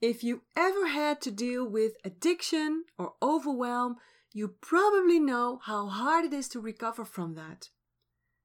[0.00, 3.96] If you ever had to deal with addiction or overwhelm,
[4.32, 7.70] you probably know how hard it is to recover from that.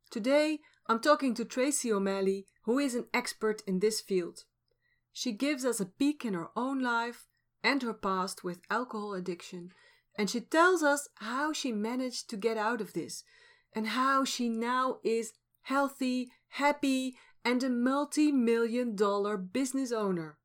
[0.10, 4.46] Today, I'm talking to Tracy O'Malley, who is an expert in this field.
[5.12, 7.27] She gives us a peek in her own life
[7.63, 9.70] and her past with alcohol addiction,
[10.17, 13.23] and she tells us how she managed to get out of this
[13.75, 17.15] and how she now is healthy, happy,
[17.45, 20.39] and a multi million dollar business owner.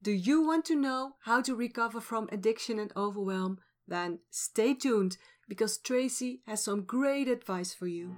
[0.00, 3.58] Do you want to know how to recover from addiction and overwhelm?
[3.88, 5.16] Then stay tuned
[5.48, 8.14] because Tracy has some great advice for you.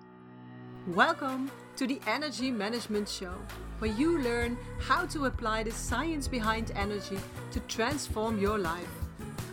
[0.88, 3.32] Welcome to the Energy Management Show,
[3.78, 7.18] where you learn how to apply the science behind energy
[7.50, 8.92] to transform your life.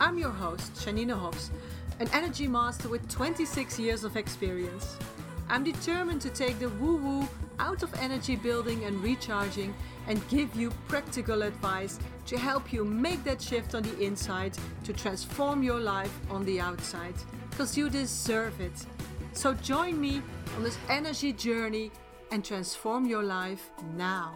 [0.01, 1.49] I'm your host, Janine Hofs,
[2.01, 4.97] an energy master with 26 years of experience.
[5.47, 9.73] I'm determined to take the woo woo out of energy building and recharging
[10.07, 14.91] and give you practical advice to help you make that shift on the inside to
[14.91, 17.15] transform your life on the outside.
[17.49, 18.85] Because you deserve it.
[19.31, 20.21] So join me
[20.57, 21.89] on this energy journey
[22.31, 24.35] and transform your life now.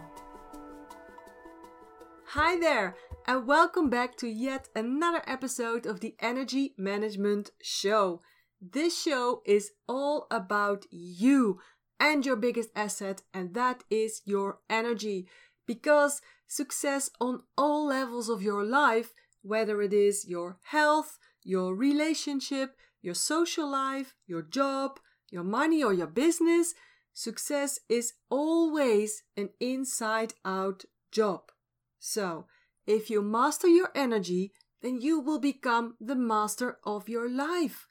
[2.28, 8.22] Hi there, and welcome back to yet another episode of the Energy Management Show.
[8.58, 11.60] This show is all about you
[12.00, 15.28] and your biggest asset, and that is your energy.
[15.66, 22.76] Because success on all levels of your life, whether it is your health, your relationship,
[23.00, 26.74] your social life, your job, your money, or your business,
[27.12, 31.50] success is always an inside out job.
[31.98, 32.46] So,
[32.86, 34.52] if you master your energy,
[34.82, 37.86] then you will become the master of your life.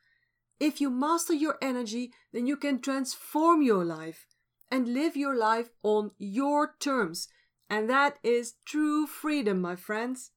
[0.60, 4.26] If you master your energy, then you can transform your life
[4.70, 7.28] and live your life on your terms.
[7.72, 10.32] And that is true freedom, my friends.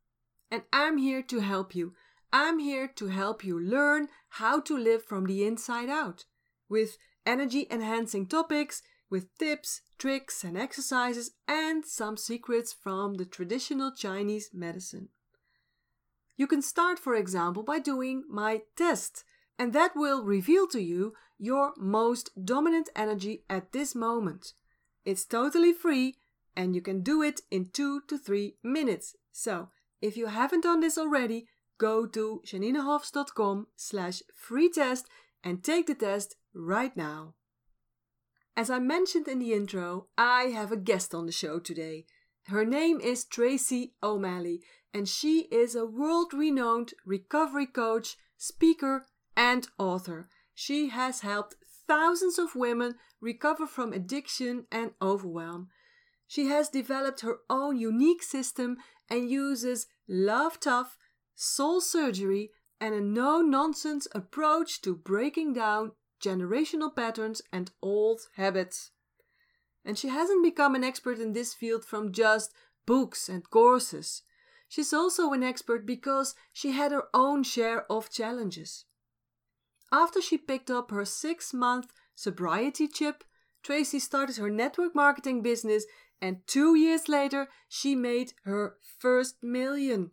[0.53, 1.95] And I'm here to help you.
[2.33, 4.09] I'm here to help you learn
[4.41, 6.27] how to live from the inside out
[6.69, 6.97] with
[7.27, 14.51] energy enhancing topics, with tips, tricks, and exercises, and some secrets from the traditional Chinese
[14.55, 15.09] medicine.
[16.37, 19.25] You can start, for example, by doing my test
[19.59, 24.53] and that will reveal to you your most dominant energy at this moment.
[25.05, 26.17] It's totally free
[26.57, 29.17] and you can do it in two to three minutes.
[29.33, 29.71] So,
[30.01, 31.47] if you haven't done this already,
[31.79, 35.09] go to janinehofs.com slash free test
[35.43, 37.35] and take the test right now.
[38.57, 42.07] As I mentioned in the intro, I have a guest on the show today.
[42.47, 44.61] Her name is Tracy O'Malley,
[44.93, 50.29] and she is a world renowned recovery coach, speaker, and author.
[50.55, 51.57] She has helped
[51.89, 55.69] thousands of women recover from addiction and overwhelm.
[56.35, 58.79] She has developed her own unique system
[59.09, 60.97] and uses love tough,
[61.37, 62.51] soul surgery,
[62.81, 68.91] and a no nonsense approach to breaking down generational patterns and old habits.
[69.85, 72.53] And she hasn't become an expert in this field from just
[72.85, 74.23] books and courses.
[74.69, 78.87] She's also an expert because she had her own share of challenges.
[79.93, 83.23] After she picked up her six month sobriety chip,
[83.63, 85.87] Tracy started her network marketing business,
[86.21, 90.11] and two years later, she made her first million.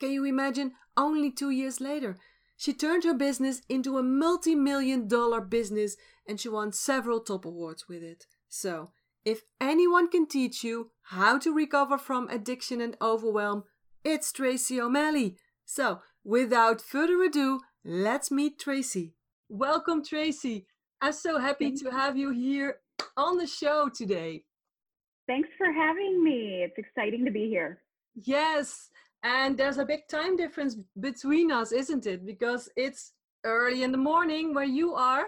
[0.00, 0.72] Can you imagine?
[0.96, 2.16] Only two years later.
[2.56, 5.96] She turned her business into a multi million dollar business
[6.26, 8.26] and she won several top awards with it.
[8.48, 8.90] So,
[9.24, 13.64] if anyone can teach you how to recover from addiction and overwhelm,
[14.04, 15.36] it's Tracy O'Malley.
[15.64, 19.14] So, without further ado, let's meet Tracy.
[19.48, 20.66] Welcome, Tracy.
[21.00, 22.76] I'm so happy to have you here
[23.16, 24.44] on the show today.
[25.26, 26.62] Thanks for having me.
[26.62, 27.82] It's exciting to be here.
[28.14, 28.90] Yes,
[29.22, 32.26] and there's a big time difference between us, isn't it?
[32.26, 33.12] Because it's
[33.44, 35.26] early in the morning where you are.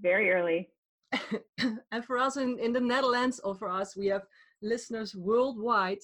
[0.00, 0.70] Very early.
[1.92, 4.22] and for us in, in the Netherlands, or for us, we have
[4.62, 5.98] listeners worldwide.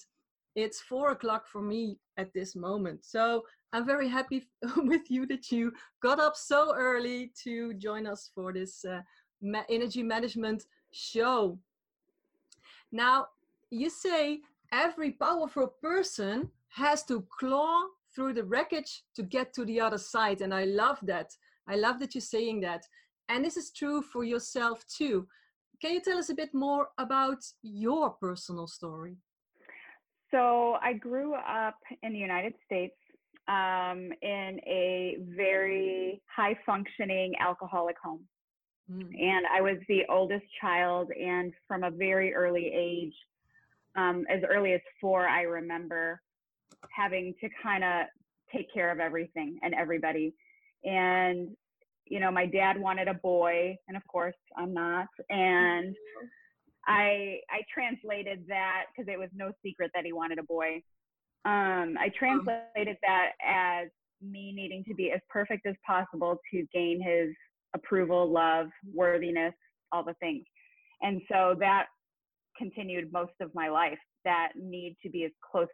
[0.55, 3.05] It's four o'clock for me at this moment.
[3.05, 3.43] So
[3.73, 5.73] I'm very happy with you that you
[6.03, 9.01] got up so early to join us for this uh,
[9.69, 11.59] energy management show.
[12.95, 13.27] Now,
[13.71, 14.43] you say
[14.73, 17.83] every powerful person has to claw
[18.15, 20.43] through the wreckage to get to the other side.
[20.43, 21.33] And I love that.
[21.69, 22.85] I love that you're saying that.
[23.29, 25.27] And this is true for yourself too.
[25.83, 29.17] Can you tell us a bit more about your personal story?
[30.31, 32.95] So, I grew up in the United States
[33.49, 38.25] um, in a very high functioning alcoholic home.
[38.91, 39.21] Mm.
[39.21, 43.15] And I was the oldest child, and from a very early age,
[43.97, 46.21] um, as early as four, I remember
[46.95, 48.07] having to kind of
[48.55, 50.35] take care of everything and everybody.
[50.85, 51.49] And,
[52.07, 55.09] you know, my dad wanted a boy, and of course I'm not.
[55.31, 55.95] And
[56.87, 60.83] I I translated that because it was no secret that he wanted a boy.
[61.47, 63.89] Um, I translated that as
[64.21, 67.35] me needing to be as perfect as possible to gain his
[67.75, 69.55] approval, love, worthiness,
[69.93, 70.45] all the things.
[71.03, 71.87] And so that
[72.57, 73.99] continued most of my life.
[74.25, 75.69] That need to be as close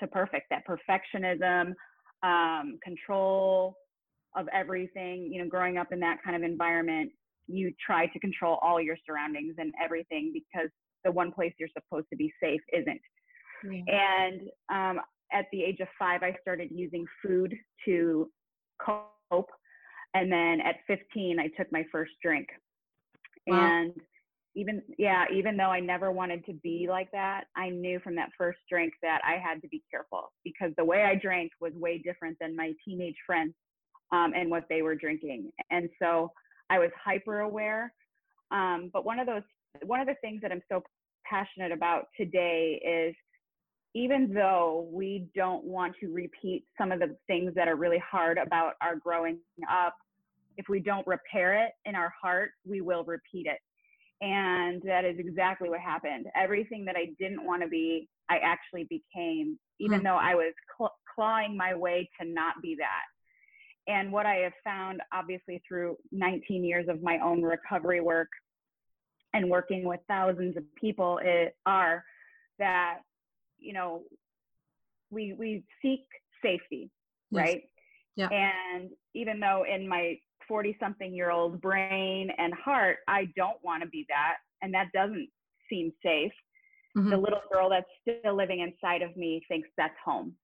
[0.00, 1.72] to perfect, that perfectionism,
[2.22, 3.76] um, control
[4.36, 5.30] of everything.
[5.32, 7.10] You know, growing up in that kind of environment,
[7.46, 10.70] you try to control all your surroundings and everything because
[11.04, 13.00] the one place you're supposed to be safe isn't.
[13.70, 13.82] Yeah.
[13.88, 14.40] And
[14.72, 15.00] um,
[15.32, 17.54] at the age of five, I started using food
[17.86, 18.30] to
[18.80, 19.50] cope.
[20.14, 22.48] And then at 15, I took my first drink.
[23.46, 23.60] Wow.
[23.60, 23.92] And
[24.54, 28.30] even, yeah, even though I never wanted to be like that, I knew from that
[28.38, 31.98] first drink that I had to be careful because the way I drank was way
[31.98, 33.54] different than my teenage friends
[34.12, 35.50] um, and what they were drinking.
[35.70, 36.30] And so
[36.70, 37.92] I was hyper aware.
[38.52, 39.42] Um, but one of those,
[39.84, 40.84] one of the things that I'm so
[41.28, 43.14] passionate about today is
[43.94, 48.38] even though we don't want to repeat some of the things that are really hard
[48.38, 49.38] about our growing
[49.70, 49.94] up,
[50.56, 53.58] if we don't repair it in our heart, we will repeat it.
[54.20, 56.26] And that is exactly what happened.
[56.36, 60.06] Everything that I didn't want to be, I actually became, even mm-hmm.
[60.06, 63.92] though I was cl- clawing my way to not be that.
[63.92, 68.28] And what I have found, obviously, through 19 years of my own recovery work
[69.34, 72.02] and working with thousands of people, it, are
[72.58, 73.00] that
[73.64, 74.02] you know,
[75.10, 76.04] we we seek
[76.42, 76.90] safety,
[77.30, 77.40] yes.
[77.40, 77.62] right?
[78.16, 78.28] Yeah.
[78.28, 80.18] And even though in my
[80.48, 84.88] 40 something year old brain and heart, I don't want to be that, and that
[84.92, 85.28] doesn't
[85.68, 86.32] seem safe.
[86.96, 87.10] Mm-hmm.
[87.10, 90.34] The little girl that's still living inside of me thinks that's home.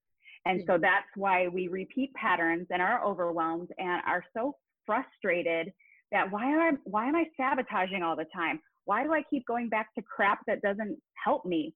[0.46, 4.56] And so that's why we repeat patterns and are overwhelmed and are so
[4.86, 5.72] frustrated
[6.12, 8.60] that why am I why am I sabotaging all the time?
[8.86, 11.74] Why do I keep going back to crap that doesn't help me?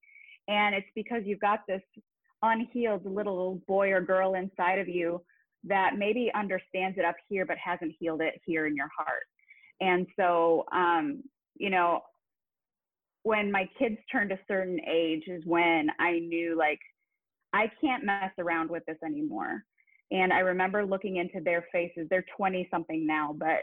[0.48, 1.82] And it's because you've got this
[2.42, 5.22] unhealed little boy or girl inside of you
[5.66, 9.22] that maybe understands it up here, but hasn't healed it here in your heart.
[9.80, 11.22] And so, um,
[11.56, 12.00] you know,
[13.22, 16.80] when my kids turned a certain age is when I knew like
[17.54, 19.64] I can't mess around with this anymore.
[20.10, 22.06] And I remember looking into their faces.
[22.10, 23.62] They're 20 something now, but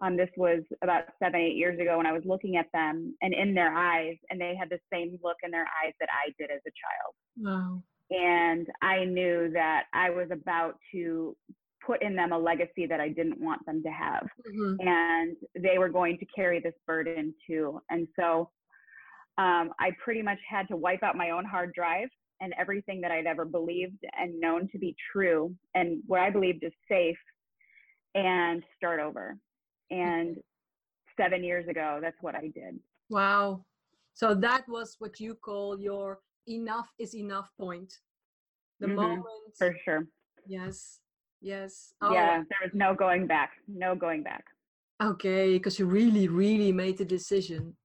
[0.00, 3.34] um, this was about seven, eight years ago when I was looking at them and
[3.34, 6.50] in their eyes, and they had the same look in their eyes that I did
[6.50, 7.14] as a child.
[7.36, 7.82] Wow.
[8.12, 11.36] And I knew that I was about to
[11.84, 14.26] put in them a legacy that I didn't want them to have.
[14.48, 14.86] Mm-hmm.
[14.86, 17.80] And they were going to carry this burden too.
[17.90, 18.50] And so
[19.38, 22.08] um, I pretty much had to wipe out my own hard drive
[22.40, 26.64] and everything that I'd ever believed and known to be true and what I believed
[26.64, 27.16] is safe
[28.14, 29.38] and start over.
[29.90, 30.36] And
[31.18, 32.78] seven years ago, that's what I did.
[33.10, 33.64] Wow.
[34.14, 36.18] So that was what you call your
[36.48, 37.92] enough is enough point.
[38.80, 38.96] The mm-hmm.
[38.96, 39.24] moment.
[39.58, 40.06] For sure.
[40.46, 41.00] Yes.
[41.40, 41.94] Yes.
[42.00, 42.12] Oh.
[42.12, 43.52] Yeah, there was no going back.
[43.68, 44.44] No going back.
[45.02, 47.76] Okay, because you really, really made the decision.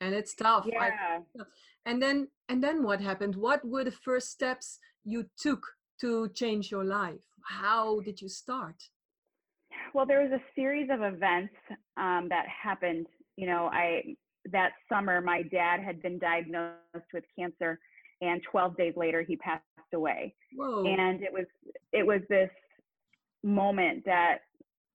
[0.00, 0.66] And it's tough.
[0.66, 0.82] Yeah.
[0.82, 1.44] I,
[1.86, 3.36] and then and then what happened?
[3.36, 5.64] What were the first steps you took
[6.00, 7.24] to change your life?
[7.44, 8.76] How did you start?
[9.94, 11.54] well, there was a series of events
[11.96, 13.06] um, that happened.
[13.36, 14.16] You know, I
[14.52, 16.74] that summer my dad had been diagnosed
[17.12, 17.78] with cancer,
[18.20, 19.62] and 12 days later he passed
[19.94, 20.34] away.
[20.54, 20.84] Whoa.
[20.84, 21.46] And it was
[21.92, 22.50] it was this
[23.42, 24.38] moment that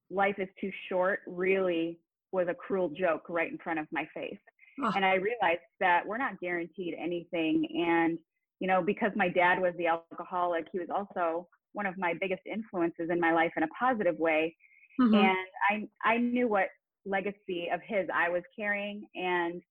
[0.09, 1.99] life is too short really
[2.31, 4.39] was a cruel joke right in front of my face.
[4.83, 4.91] Oh.
[4.95, 7.67] And I realized that we're not guaranteed anything.
[7.87, 8.17] And,
[8.59, 12.41] you know, because my dad was the alcoholic, he was also one of my biggest
[12.45, 14.55] influences in my life in a positive way.
[14.99, 15.15] Mm-hmm.
[15.15, 16.67] And I, I knew what
[17.05, 19.03] legacy of his I was carrying.
[19.15, 19.61] And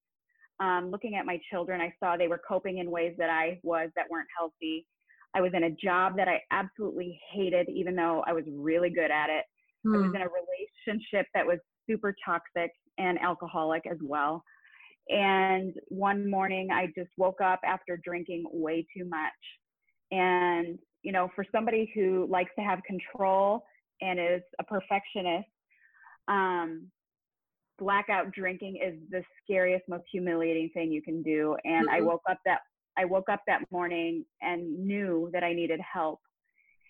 [0.60, 3.90] um, looking at my children, I saw they were coping in ways that I was
[3.96, 4.86] that weren't healthy.
[5.34, 9.10] I was in a job that I absolutely hated, even though I was really good
[9.10, 9.44] at it.
[9.86, 9.94] Mm.
[9.94, 10.16] I was hmm.
[10.16, 11.58] in a relationship that was
[11.88, 14.42] super toxic and alcoholic as well.
[15.08, 19.30] And one morning, I just woke up after drinking way too much.
[20.10, 23.64] And, you know, for somebody who likes to have control
[24.00, 25.48] and is a perfectionist,
[26.28, 26.90] um,
[27.78, 31.56] blackout drinking is the scariest, most humiliating thing you can do.
[31.64, 31.96] And mm-hmm.
[31.96, 32.60] I woke up that
[32.96, 36.20] I woke up that morning and knew that I needed help.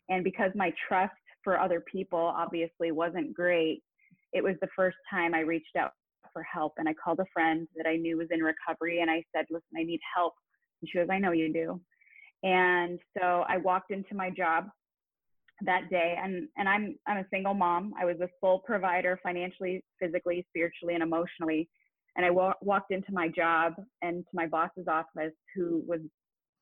[0.08, 1.12] And because my trust
[1.44, 3.82] for other people obviously wasn't great,
[4.32, 5.90] it was the first time I reached out
[6.32, 6.72] for help.
[6.78, 9.76] And I called a friend that I knew was in recovery and I said, Listen,
[9.76, 10.32] I need help.
[10.80, 11.80] And she goes, I know you do.
[12.42, 14.68] And so I walked into my job
[15.62, 17.92] that day and and I'm I'm a single mom.
[18.00, 21.68] I was a sole provider financially, physically, spiritually and emotionally.
[22.16, 26.00] And I wa- walked into my job and to my boss's office who was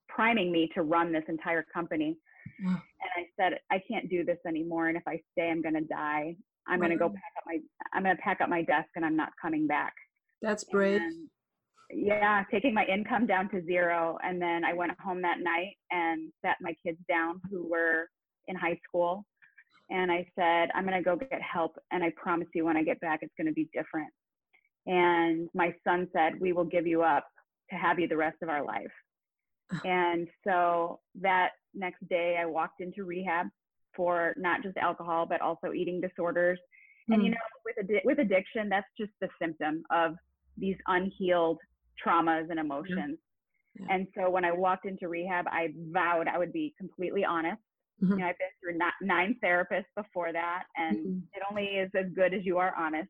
[0.09, 2.17] priming me to run this entire company.
[2.65, 2.79] And
[3.17, 6.37] I said, I can't do this anymore and if I stay I'm going to die.
[6.69, 7.59] I'm going to go pack up my
[7.93, 9.95] I'm going to pack up my desk and I'm not coming back.
[10.43, 11.01] That's brave.
[11.91, 14.19] Yeah, taking my income down to zero.
[14.25, 18.09] And then I went home that night and sat my kids down who were
[18.49, 19.25] in high school.
[19.91, 21.77] And I said, I'm going to go get help.
[21.93, 24.09] And I promise you, when I get back, it's going to be different.
[24.87, 27.27] And my son said, We will give you up
[27.71, 28.93] to have you the rest of our life.
[29.85, 33.47] and so that next day, I walked into rehab
[33.95, 36.59] for not just alcohol, but also eating disorders.
[37.11, 37.15] Mm.
[37.15, 37.35] And you hmm.
[37.35, 40.17] know, with, with addiction, that's just the symptom of
[40.59, 41.59] these unhealed
[42.05, 43.19] traumas and emotions.
[43.79, 43.87] Yeah.
[43.91, 47.61] And so when I walked into rehab, I vowed I would be completely honest.
[48.03, 48.13] Mm-hmm.
[48.13, 51.19] You know, I've been through nine therapists before that, and mm-hmm.
[51.35, 53.09] it only is as good as you are honest.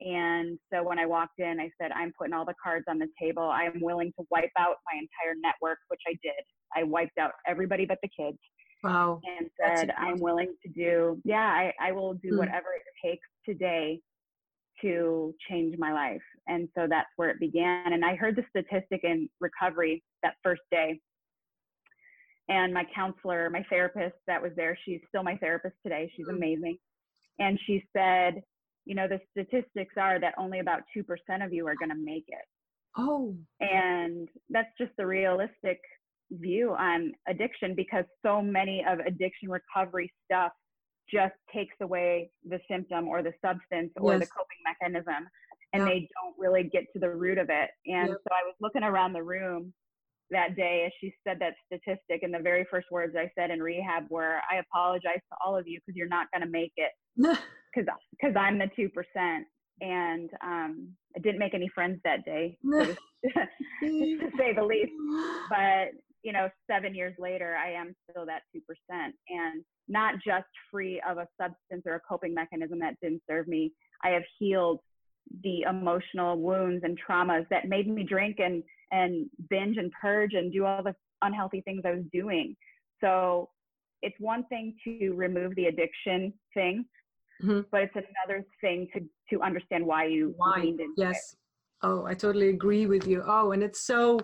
[0.00, 3.08] And so when I walked in, I said, I'm putting all the cards on the
[3.20, 3.42] table.
[3.42, 6.42] I am willing to wipe out my entire network, which I did.
[6.74, 8.38] I wiped out everybody but the kids.
[8.82, 9.20] Wow.
[9.38, 12.38] And said, I'm willing to do, yeah, I, I will do mm-hmm.
[12.38, 14.00] whatever it takes today
[14.80, 16.22] to change my life.
[16.46, 17.92] And so that's where it began.
[17.92, 20.98] And I heard the statistic in recovery that first day.
[22.50, 26.12] And my counselor, my therapist that was there, she's still my therapist today.
[26.16, 26.36] She's mm.
[26.36, 26.76] amazing.
[27.38, 28.42] And she said,
[28.84, 31.04] you know, the statistics are that only about 2%
[31.44, 32.44] of you are going to make it.
[32.98, 33.36] Oh.
[33.60, 35.78] And that's just the realistic
[36.32, 40.52] view on addiction because so many of addiction recovery stuff
[41.12, 44.20] just takes away the symptom or the substance or yes.
[44.20, 45.28] the coping mechanism
[45.72, 47.70] and they don't really get to the root of it.
[47.86, 49.72] And so I was looking around the room
[50.30, 53.62] that day as she said that statistic and the very first words I said in
[53.62, 56.92] rehab were I apologize to all of you because you're not going to make it
[57.16, 59.40] because I'm the 2%
[59.80, 62.96] and um, I didn't make any friends that day to
[64.38, 64.92] say the least
[65.50, 65.88] but
[66.22, 68.60] you know 7 years later I am still that 2%
[68.90, 73.72] and not just free of a substance or a coping mechanism that didn't serve me.
[74.02, 74.80] I have healed
[75.42, 78.62] the emotional wounds and traumas that made me drink and
[78.92, 82.56] and binge and purge and do all the unhealthy things I was doing.
[83.00, 83.48] So
[84.02, 86.84] it's one thing to remove the addiction thing,
[87.42, 87.60] mm-hmm.
[87.70, 89.00] but it's another thing to
[89.30, 91.32] to understand why you why into yes.
[91.32, 91.38] It.
[91.82, 93.22] Oh, I totally agree with you.
[93.26, 94.20] Oh, and it's so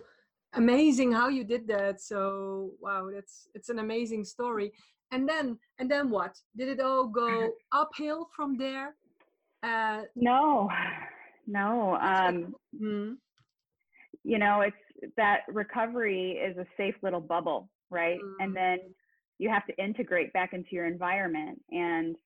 [0.54, 2.00] amazing how you did that.
[2.00, 4.72] So wow, that's it's an amazing story
[5.12, 8.94] and then and then what did it all go uphill from there
[9.62, 10.68] uh, no
[11.46, 13.12] no um, mm-hmm.
[14.24, 18.40] you know it's that recovery is a safe little bubble right mm-hmm.
[18.40, 18.78] and then
[19.38, 22.16] you have to integrate back into your environment and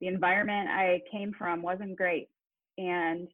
[0.00, 2.28] the environment i came from wasn't great
[2.78, 3.28] and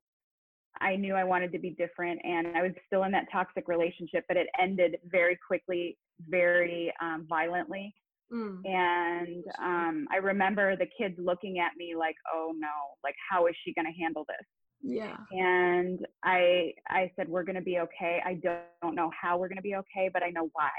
[0.81, 4.25] i knew i wanted to be different and i was still in that toxic relationship
[4.29, 5.97] but it ended very quickly
[6.29, 7.95] very um, violently
[8.33, 8.61] Mm.
[8.65, 12.69] And um, I remember the kids looking at me like, "Oh no!
[13.05, 14.47] Like, how is she going to handle this?"
[14.83, 15.17] Yeah.
[15.31, 18.21] And I I said, "We're going to be okay.
[18.25, 20.71] I don't know how we're going to be okay, but I know why."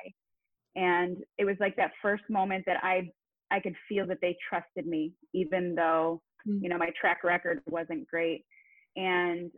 [0.76, 3.10] And it was like that first moment that I
[3.50, 6.62] I could feel that they trusted me, even though mm.
[6.62, 8.44] you know my track record wasn't great,
[8.98, 9.50] and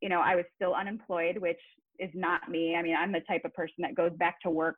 [0.00, 1.60] you know I was still unemployed, which
[2.00, 2.74] is not me.
[2.74, 4.76] I mean, I'm the type of person that goes back to work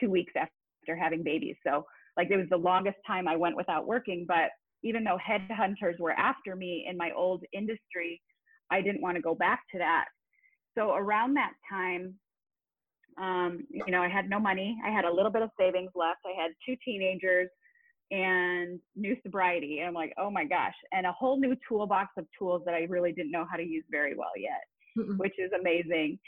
[0.00, 1.56] two weeks after after having babies.
[1.66, 1.84] So
[2.16, 4.24] like it was the longest time I went without working.
[4.26, 4.50] But
[4.82, 8.20] even though headhunters were after me in my old industry,
[8.70, 10.06] I didn't want to go back to that.
[10.76, 12.14] So around that time,
[13.20, 14.78] um, you know, I had no money.
[14.84, 16.20] I had a little bit of savings left.
[16.24, 17.48] I had two teenagers
[18.10, 19.78] and new sobriety.
[19.78, 22.86] And I'm like, oh my gosh, and a whole new toolbox of tools that I
[22.88, 24.62] really didn't know how to use very well yet,
[24.98, 26.18] mm which is amazing.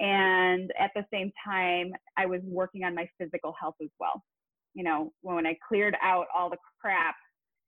[0.00, 4.22] And at the same time, I was working on my physical health as well.
[4.74, 7.14] You know, when I cleared out all the crap,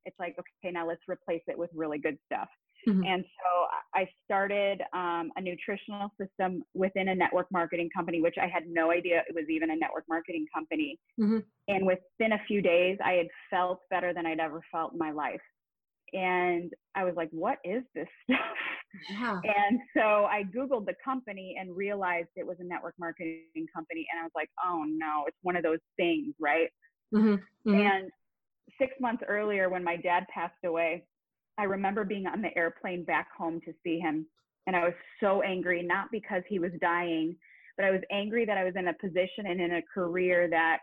[0.04, 2.48] it's like, okay, now let's replace it with really good stuff.
[2.88, 3.02] Mm-hmm.
[3.04, 8.46] And so I started um, a nutritional system within a network marketing company, which I
[8.46, 10.98] had no idea it was even a network marketing company.
[11.20, 11.38] Mm-hmm.
[11.68, 15.10] And within a few days, I had felt better than I'd ever felt in my
[15.10, 15.40] life.
[16.12, 18.38] And I was like, what is this stuff?
[19.10, 19.40] Yeah.
[19.44, 24.06] And so I Googled the company and realized it was a network marketing company.
[24.10, 26.68] And I was like, oh no, it's one of those things, right?
[27.14, 27.34] Mm-hmm.
[27.70, 27.74] Mm-hmm.
[27.74, 28.10] And
[28.78, 31.04] six months earlier, when my dad passed away,
[31.58, 34.26] I remember being on the airplane back home to see him.
[34.66, 37.36] And I was so angry, not because he was dying,
[37.76, 40.78] but I was angry that I was in a position and in a career that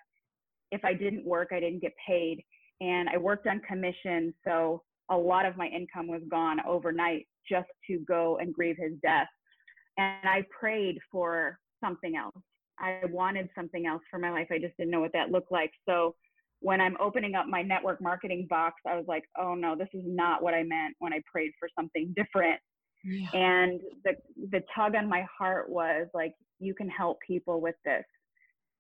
[0.72, 2.44] if I didn't work, I didn't get paid.
[2.82, 4.34] And I worked on commission.
[4.46, 8.94] So a lot of my income was gone overnight just to go and grieve his
[9.02, 9.28] death.
[9.98, 12.36] And I prayed for something else.
[12.80, 14.48] I wanted something else for my life.
[14.52, 15.72] I just didn't know what that looked like.
[15.88, 16.16] So
[16.60, 20.04] when I'm opening up my network marketing box, I was like, oh no, this is
[20.06, 22.60] not what I meant when I prayed for something different.
[23.04, 23.28] Yeah.
[23.34, 24.14] And the
[24.50, 28.06] the tug on my heart was like, you can help people with this.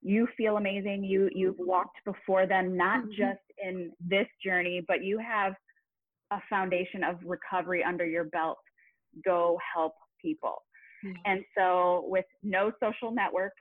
[0.01, 1.03] You feel amazing.
[1.03, 3.11] You you've walked before them, not mm-hmm.
[3.11, 5.53] just in this journey, but you have
[6.33, 8.57] a foundation of recovery under your belt.
[9.25, 10.63] Go help people.
[11.05, 11.15] Mm-hmm.
[11.25, 13.53] And so with no social network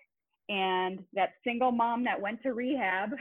[0.49, 3.11] and that single mom that went to rehab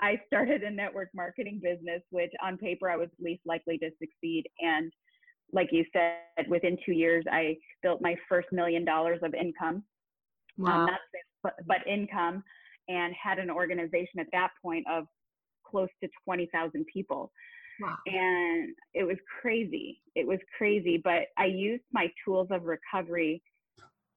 [0.00, 4.44] I started a network marketing business, which on paper I was least likely to succeed.
[4.60, 4.90] And
[5.52, 9.82] like you said, within two years, I built my first million dollars of income.
[10.58, 10.80] Um, wow.
[10.80, 11.00] Um, not
[11.42, 12.42] but, but income,
[12.88, 15.04] and had an organization at that point of
[15.66, 17.32] close to 20,000 people.
[17.80, 17.96] Wow.
[18.06, 20.00] And it was crazy.
[20.14, 23.42] It was crazy, but I used my tools of recovery.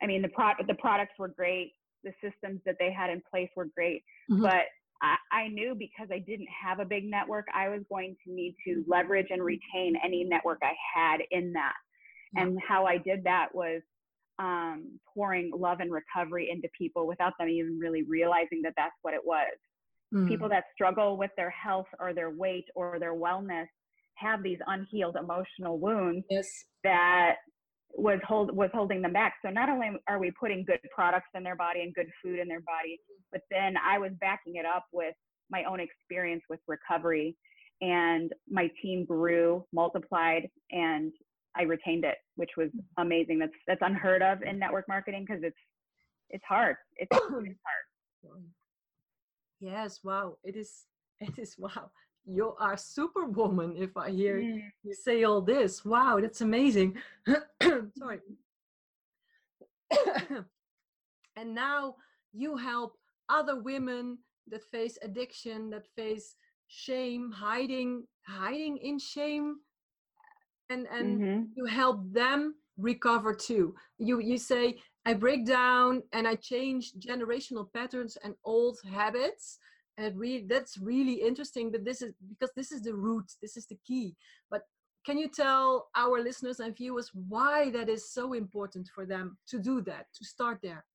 [0.02, 1.74] I mean, the pro- the products were great.
[2.04, 4.42] The systems that they had in place were great, mm-hmm.
[4.42, 4.66] but
[5.02, 8.56] I, I knew because I didn't have a big network, I was going to need
[8.66, 11.74] to leverage and retain any network I had in that.
[12.36, 12.44] Yeah.
[12.44, 13.82] And how I did that was
[14.40, 19.14] um, pouring love and recovery into people without them even really realizing that that's what
[19.14, 19.54] it was.
[20.14, 20.28] Mm.
[20.28, 23.68] People that struggle with their health or their weight or their wellness
[24.16, 26.48] have these unhealed emotional wounds yes.
[26.84, 27.36] that
[27.96, 29.36] was hold was holding them back.
[29.44, 32.48] So not only are we putting good products in their body and good food in
[32.48, 33.00] their body,
[33.32, 35.16] but then I was backing it up with
[35.50, 37.36] my own experience with recovery
[37.82, 41.12] and my team grew, multiplied, and
[41.56, 43.40] I retained it, which was amazing.
[43.40, 45.58] That's that's unheard of in network marketing because it's
[46.30, 46.78] it's hard.
[46.96, 47.22] It's, it's
[48.24, 48.44] hard.
[49.64, 50.38] Yes, wow.
[50.44, 50.86] It is
[51.20, 51.90] it is wow
[52.26, 54.62] you are superwoman if I hear mm.
[54.84, 55.84] you say all this.
[55.84, 56.98] Wow, that's amazing.
[57.98, 58.20] Sorry.
[61.36, 61.96] and now
[62.32, 62.98] you help
[63.30, 64.18] other women
[64.50, 66.36] that face addiction, that face
[66.68, 69.58] shame, hiding, hiding in shame,
[70.70, 71.44] and and mm-hmm.
[71.56, 73.76] you help them recover too.
[73.98, 79.60] You you say I break down and I change generational patterns and old habits
[79.98, 83.66] and really that's really interesting but this is because this is the root this is
[83.68, 84.16] the key.
[84.50, 84.62] But
[85.06, 89.60] can you tell our listeners and viewers why that is so important for them to
[89.60, 90.86] do that to start there?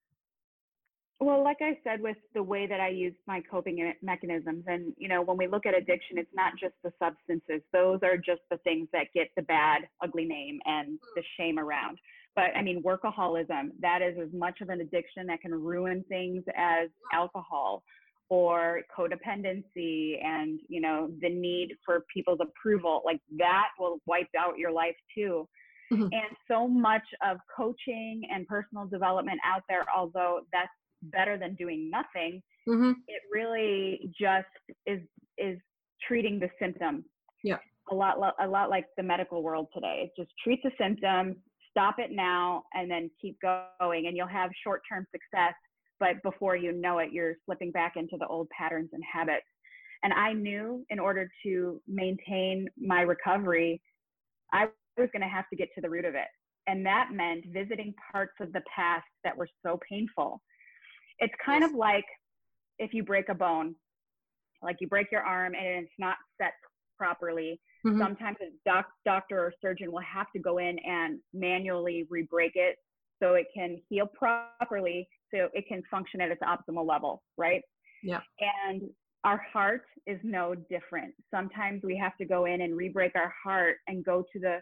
[1.21, 5.09] Well like i said with the way that i use my coping mechanisms and you
[5.09, 7.61] know when we look at addiction it's not just the substances.
[7.75, 11.43] Those are just the things that get the bad ugly name and the hmm.
[11.43, 11.99] shame around
[12.37, 16.43] but i mean workaholism that is as much of an addiction that can ruin things
[16.57, 17.83] as alcohol
[18.31, 24.59] or codependency and you know the need for people's approval like that will wipe out
[24.59, 25.49] your life too
[25.93, 26.03] mm-hmm.
[26.03, 30.69] and so much of coaching and personal development out there although that's
[31.05, 32.93] better than doing nothing mm-hmm.
[33.07, 34.47] it really just
[34.87, 35.01] is
[35.39, 35.59] is
[36.07, 37.05] treating the symptom
[37.43, 37.59] yeah
[37.91, 41.35] a lot a lot like the medical world today it just treats the symptom
[41.79, 45.55] stop it now and then keep going and you'll have short-term success
[46.01, 49.47] but before you know it, you're slipping back into the old patterns and habits.
[50.03, 53.81] And I knew in order to maintain my recovery,
[54.53, 56.29] I was going to have to get to the root of it.
[56.69, 60.41] And that meant visiting parts of the past that were so painful.
[61.19, 61.71] It's kind yes.
[61.71, 62.05] of like
[62.79, 63.75] if you break a bone,
[64.63, 66.53] like you break your arm and it's not set
[66.99, 67.61] properly.
[67.87, 68.01] Mm-hmm.
[68.01, 72.77] Sometimes a doc, doctor or surgeon will have to go in and manually re-break it
[73.23, 77.63] so it can heal properly so it can function at its optimal level, right?
[78.03, 78.21] Yeah.
[78.41, 78.83] And
[79.25, 81.15] our heart is no different.
[81.33, 84.59] Sometimes we have to go in and re-break our heart and go to the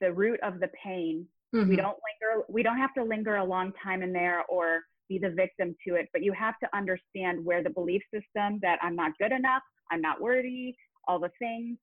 [0.00, 1.26] the root of the pain.
[1.54, 1.70] Mm-hmm.
[1.70, 5.18] We don't linger we don't have to linger a long time in there or be
[5.18, 8.94] the victim to it, but you have to understand where the belief system that I'm
[8.94, 10.74] not good enough, I'm not worthy,
[11.08, 11.78] all the things,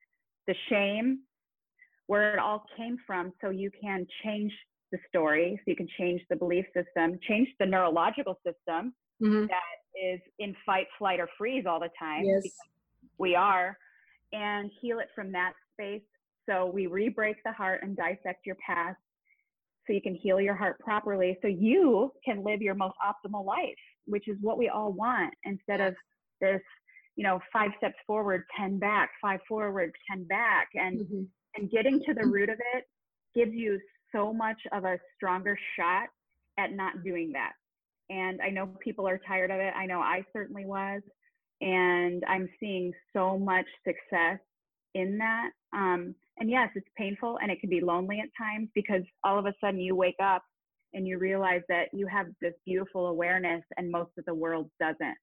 [0.48, 1.20] the shame,
[2.08, 4.54] where it all came from so you can change
[4.92, 9.46] the story so you can change the belief system change the neurological system mm-hmm.
[9.48, 12.44] that is in fight flight or freeze all the time yes.
[13.18, 13.78] we are
[14.32, 16.04] and heal it from that space
[16.48, 18.98] so we re-break the heart and dissect your past
[19.88, 23.76] so you can heal your heart properly so you can live your most optimal life
[24.06, 25.96] which is what we all want instead of
[26.42, 26.62] this
[27.16, 31.24] you know five steps forward 10 back five forward 10 back and mm-hmm.
[31.56, 32.32] and getting to the mm-hmm.
[32.32, 32.84] root of it
[33.36, 33.80] gives you
[34.16, 36.08] so much of a stronger shot
[36.58, 37.52] at not doing that.
[38.10, 39.74] And I know people are tired of it.
[39.76, 41.02] I know I certainly was.
[41.62, 44.40] And I'm seeing so much success
[44.94, 45.50] in that.
[45.74, 49.46] Um, and yes, it's painful and it can be lonely at times because all of
[49.46, 50.44] a sudden you wake up
[50.94, 55.18] and you realize that you have this beautiful awareness and most of the world doesn't.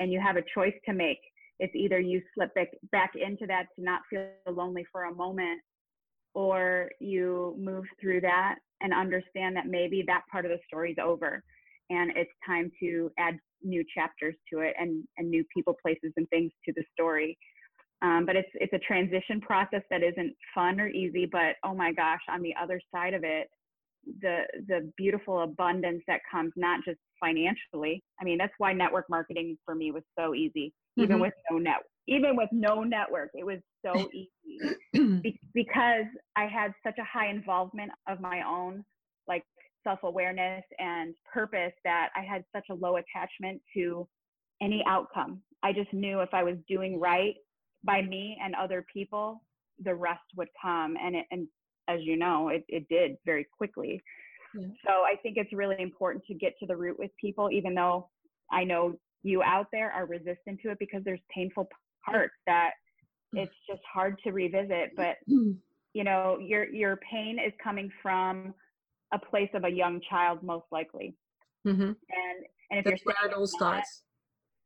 [0.00, 1.20] And you have a choice to make.
[1.58, 5.60] It's either you slip back, back into that to not feel lonely for a moment,
[6.34, 10.98] or you move through that and understand that maybe that part of the story is
[11.02, 11.42] over
[11.90, 16.28] and it's time to add new chapters to it and, and new people, places, and
[16.30, 17.36] things to the story.
[18.02, 21.26] Um, but it's it's a transition process that isn't fun or easy.
[21.30, 23.48] But oh my gosh, on the other side of it,
[24.20, 28.02] the the beautiful abundance that comes not just financially.
[28.20, 31.02] I mean, that's why network marketing for me was so easy, mm-hmm.
[31.02, 36.46] even with no net, even with no network, it was so easy Be- because I
[36.46, 38.84] had such a high involvement of my own,
[39.26, 39.44] like
[39.82, 44.06] self awareness and purpose that I had such a low attachment to
[44.62, 45.42] any outcome.
[45.62, 47.34] I just knew if I was doing right
[47.84, 49.42] by me and other people,
[49.82, 50.96] the rest would come.
[51.02, 51.48] And it, and
[51.88, 54.02] as you know, it, it did very quickly.
[54.54, 54.68] Yeah.
[54.86, 58.08] So I think it's really important to get to the root with people, even though
[58.52, 61.68] I know you out there are resistant to it because there's painful
[62.04, 62.72] parts that
[63.34, 63.42] mm.
[63.42, 64.90] it's just hard to revisit.
[64.96, 65.56] But mm.
[65.94, 68.54] you know, your your pain is coming from
[69.12, 71.16] a place of a young child, most likely.
[71.66, 71.82] Mm-hmm.
[71.82, 71.96] And
[72.70, 74.02] and if That's you're where it all starts.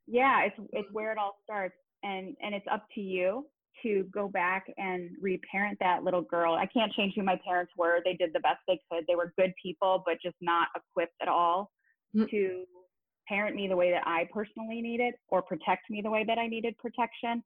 [0.06, 3.46] yeah, it's it's where it all starts, and and it's up to you
[3.84, 6.54] to go back and reparent that little girl.
[6.54, 8.00] I can't change who my parents were.
[8.04, 9.04] They did the best they could.
[9.06, 11.70] They were good people, but just not equipped at all
[12.16, 12.26] mm-hmm.
[12.28, 12.64] to
[13.28, 16.46] parent me the way that I personally needed or protect me the way that I
[16.46, 17.42] needed protection.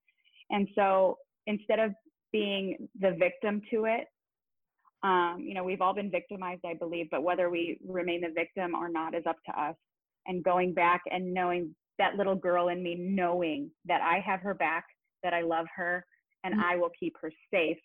[0.50, 1.92] And so instead of
[2.32, 4.06] being the victim to it,
[5.02, 8.74] um, you know, we've all been victimized, I believe, but whether we remain the victim
[8.74, 9.74] or not is up to us.
[10.26, 14.54] And going back and knowing that little girl in me, knowing that I have her
[14.54, 14.84] back,
[15.24, 16.06] that I love her,
[16.44, 16.64] and mm-hmm.
[16.64, 17.78] I will keep her safe.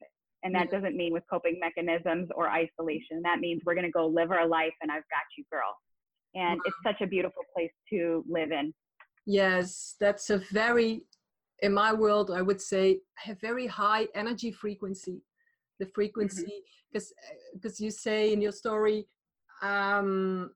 [0.44, 3.22] And that doesn't mean with coping mechanisms or isolation.
[3.24, 5.76] That means we're going to go live our life and I've got you, girl.
[6.38, 8.74] And it's such a beautiful place to live in.
[9.26, 11.02] Yes, that's a very,
[11.62, 15.22] in my world, I would say, a very high energy frequency.
[15.80, 17.38] The frequency, because mm-hmm.
[17.54, 19.08] because you say in your story,
[19.62, 20.52] um,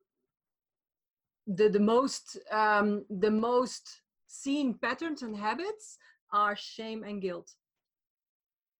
[1.45, 5.97] the the most um, the most seen patterns and habits
[6.33, 7.49] are shame and guilt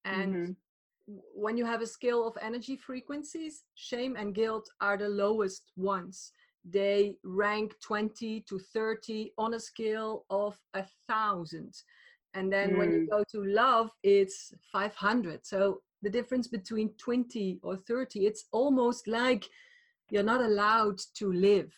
[0.05, 1.13] and mm-hmm.
[1.35, 6.31] when you have a scale of energy frequencies, shame and guilt are the lowest ones.
[6.63, 11.73] They rank 20 to 30 on a scale of a thousand.
[12.33, 12.77] And then mm.
[12.77, 13.09] when you mm.
[13.09, 15.45] go to love, it's 500.
[15.45, 19.45] So the difference between 20 or 30, it's almost like
[20.09, 21.71] you're not allowed to live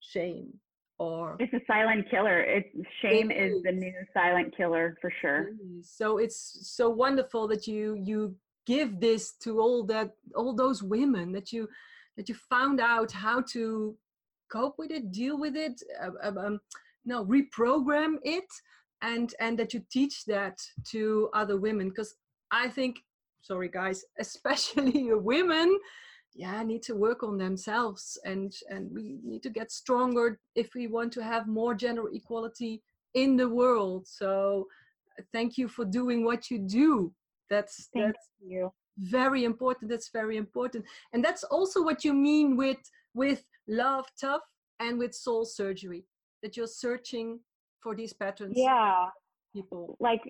[0.00, 0.52] shame
[0.98, 2.68] or it's a silent killer it's
[3.02, 3.56] shame it is.
[3.56, 3.62] is.
[3.62, 5.50] the new silent killer for sure
[5.82, 8.34] so it's so wonderful that you you
[8.66, 11.68] give this to all that all those women that you
[12.16, 13.94] that you found out how to
[14.50, 16.58] cope with it deal with it uh, um,
[17.04, 18.44] no reprogram it
[19.02, 22.14] and and that you teach that to other women because
[22.50, 22.96] i think
[23.42, 25.78] sorry guys especially women
[26.34, 30.86] yeah need to work on themselves and and we need to get stronger if we
[30.86, 32.82] want to have more gender equality
[33.16, 34.06] in the world.
[34.06, 34.68] So
[35.32, 37.12] thank you for doing what you do.
[37.50, 38.72] That's thank that's you.
[38.98, 40.84] very important that's very important.
[41.12, 42.82] And that's also what you mean with
[43.14, 44.42] with love tough
[44.80, 46.04] and with soul surgery
[46.42, 47.40] that you're searching
[47.82, 49.06] for these patterns yeah.
[49.54, 49.96] people.
[50.00, 50.20] Like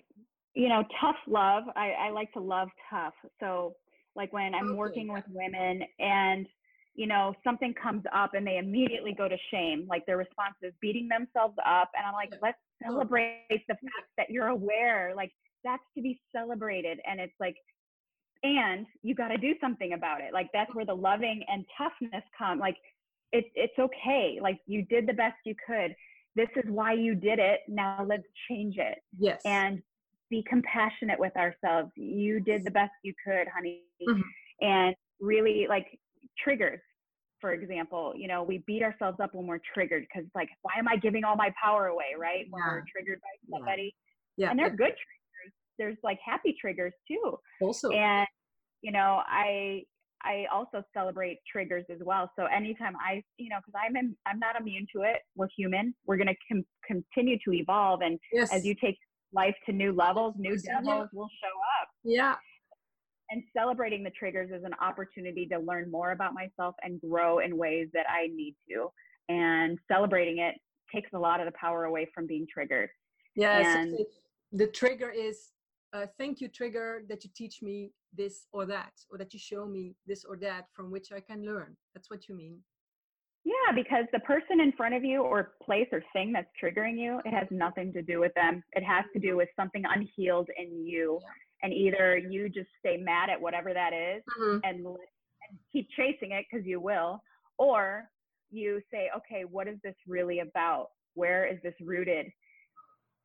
[0.56, 3.12] you know tough love i, I like to love tough.
[3.38, 3.74] So
[4.16, 4.74] like when i'm okay.
[4.74, 6.46] working with women and
[6.94, 10.72] you know something comes up and they immediately go to shame like their response is
[10.80, 12.90] beating themselves up and i'm like let's oh.
[12.90, 15.30] celebrate the fact that you're aware like
[15.62, 17.56] that's to be celebrated and it's like
[18.42, 20.76] and you got to do something about it like that's oh.
[20.76, 22.76] where the loving and toughness come like
[23.32, 25.94] it's it's okay like you did the best you could
[26.34, 29.82] this is why you did it now let's change it yes and
[30.30, 31.90] be compassionate with ourselves.
[31.96, 33.82] You did the best you could, honey.
[34.06, 34.20] Mm-hmm.
[34.60, 35.86] And really like
[36.42, 36.80] triggers,
[37.40, 40.88] for example, you know, we beat ourselves up when we're triggered because like, why am
[40.88, 42.46] I giving all my power away, right?
[42.50, 42.72] When yeah.
[42.72, 43.94] we're triggered by somebody.
[44.36, 44.46] Yeah.
[44.46, 44.50] yeah.
[44.50, 45.52] And they're good triggers.
[45.78, 47.38] There's like happy triggers too.
[47.60, 47.90] Also.
[47.90, 48.26] And,
[48.82, 49.82] you know, I
[50.22, 52.30] I also celebrate triggers as well.
[52.38, 55.18] So anytime I, you know, because I'm in, I'm not immune to it.
[55.34, 55.94] We're human.
[56.06, 58.52] We're going to com- continue to evolve, and yes.
[58.52, 58.98] as you take
[59.32, 61.88] life to new levels, new devils will show up.
[62.04, 62.34] Yeah.
[63.30, 67.56] And celebrating the triggers is an opportunity to learn more about myself and grow in
[67.56, 68.88] ways that I need to.
[69.28, 70.54] and celebrating it
[70.94, 72.88] takes a lot of the power away from being triggered.
[73.34, 73.98] Yes, and,
[74.52, 75.50] the trigger is
[75.92, 79.66] uh, thank you trigger that you teach me this or that or that you show
[79.66, 81.76] me this or that from which i can learn.
[81.94, 82.58] That's what you mean.
[83.44, 87.20] Yeah because the person in front of you or place or thing that's triggering you
[87.24, 88.62] it has nothing to do with them.
[88.72, 91.20] It has to do with something unhealed in you.
[91.22, 91.28] Yeah.
[91.62, 94.58] and either you just stay mad at whatever that is mm-hmm.
[94.64, 97.20] and, and keep chasing it because you will
[97.58, 98.04] or
[98.50, 100.88] you say okay what is this really about?
[101.14, 102.26] Where is this rooted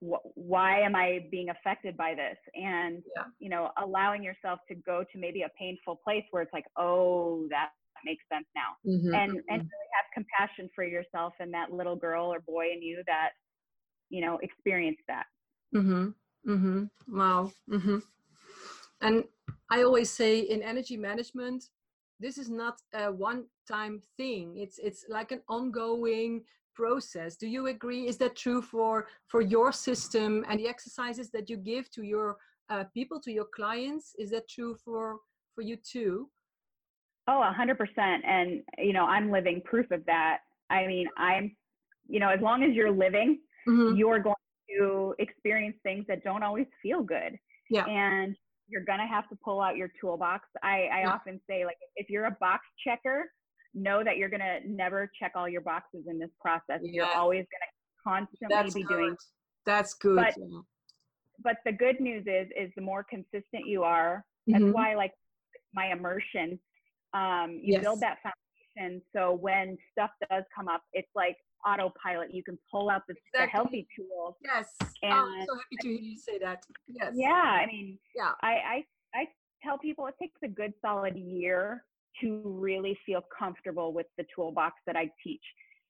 [0.01, 2.37] why am I being affected by this?
[2.55, 3.23] And, yeah.
[3.39, 7.47] you know, allowing yourself to go to maybe a painful place where it's like, oh,
[7.51, 7.69] that
[8.03, 8.91] makes sense now.
[8.91, 9.13] Mm-hmm.
[9.13, 9.51] And, and mm-hmm.
[9.51, 13.29] really have compassion for yourself and that little girl or boy in you that,
[14.09, 15.25] you know, experienced that.
[15.75, 16.09] Mm-hmm.
[16.49, 16.83] Mm-hmm.
[17.07, 17.51] Wow.
[17.71, 17.99] Mm-hmm.
[19.01, 19.23] And
[19.69, 21.65] I always say in energy management,
[22.19, 24.57] this is not a one-time thing.
[24.57, 28.07] It's it's like an ongoing process do you agree?
[28.07, 32.38] Is that true for for your system and the exercises that you give to your
[32.69, 34.13] uh, people to your clients?
[34.17, 35.17] Is that true for
[35.55, 36.29] for you too?
[37.27, 37.77] Oh 100%
[38.25, 40.39] and you know i'm living proof of that.
[40.69, 41.55] I mean i'm
[42.07, 43.95] you know as long as you're living mm-hmm.
[43.95, 44.36] you're going
[44.79, 47.38] to experience things that don't always feel good.
[47.69, 47.86] Yeah.
[47.86, 48.36] And
[48.67, 50.47] you're gonna have to pull out your toolbox.
[50.63, 51.12] I i yeah.
[51.12, 53.31] often say like if you're a box checker
[53.73, 56.79] know that you're going to never check all your boxes in this process.
[56.84, 57.69] You're always going to
[58.03, 58.97] constantly That's be good.
[58.97, 59.17] doing.
[59.65, 60.15] That's good.
[60.17, 60.36] But,
[61.43, 64.25] but the good news is, is the more consistent you are.
[64.47, 64.73] That's mm-hmm.
[64.73, 65.13] why, like
[65.73, 66.60] my immersion,
[67.13, 67.81] um, you yes.
[67.81, 69.01] build that foundation.
[69.15, 72.34] So when stuff does come up, it's like autopilot.
[72.34, 73.45] You can pull out the, exactly.
[73.45, 74.36] the healthy tools.
[74.43, 74.67] Yes.
[75.03, 76.63] And, oh, I'm so happy to hear you say that.
[76.88, 77.13] Yes.
[77.15, 77.29] Yeah.
[77.29, 78.31] I mean, yeah.
[78.41, 79.27] I, I, I
[79.63, 81.84] tell people it takes a good solid year
[82.21, 85.43] to really feel comfortable with the toolbox that I teach.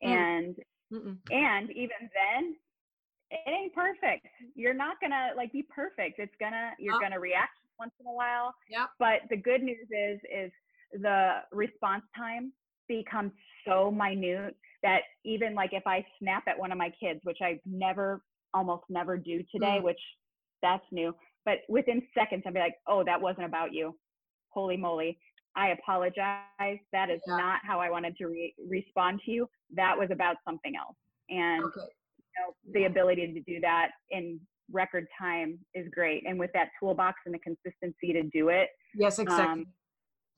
[0.04, 0.10] Mm.
[0.10, 0.56] And
[0.94, 1.18] Mm-mm.
[1.32, 2.56] and even then,
[3.32, 4.28] it ain't perfect.
[4.56, 6.20] You're not gonna like be perfect.
[6.20, 7.00] It's gonna you're oh.
[7.00, 8.54] gonna react once in a while.
[8.70, 8.86] Yeah.
[9.00, 10.52] But the good news is is
[11.02, 12.52] the response time
[12.88, 13.32] becomes
[13.66, 17.60] so minute that even like if I snap at one of my kids, which I
[17.66, 18.22] never
[18.54, 19.84] almost never do today, mm.
[19.84, 20.00] which
[20.62, 21.16] that's new.
[21.46, 23.96] But within seconds, I'll be like, oh, that wasn't about you.
[24.50, 25.18] Holy moly.
[25.56, 26.80] I apologize.
[26.94, 27.38] That is yeah.
[27.38, 29.50] not how I wanted to re- respond to you.
[29.76, 30.96] That was about something else.
[31.30, 31.82] And okay.
[31.82, 34.40] you know, the ability to do that in
[34.72, 36.24] record time is great.
[36.28, 38.70] And with that toolbox and the consistency to do it.
[38.96, 39.46] Yes, exactly.
[39.46, 39.66] Um,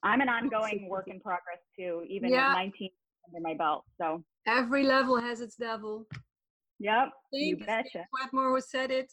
[0.03, 2.49] I'm an ongoing work in progress too, even yeah.
[2.49, 2.89] at 19
[3.27, 3.83] under my belt.
[3.97, 6.05] So every level has its devil.
[6.79, 7.09] Yep.
[7.31, 8.05] Thank you betcha.
[8.13, 9.11] Wetmore said it,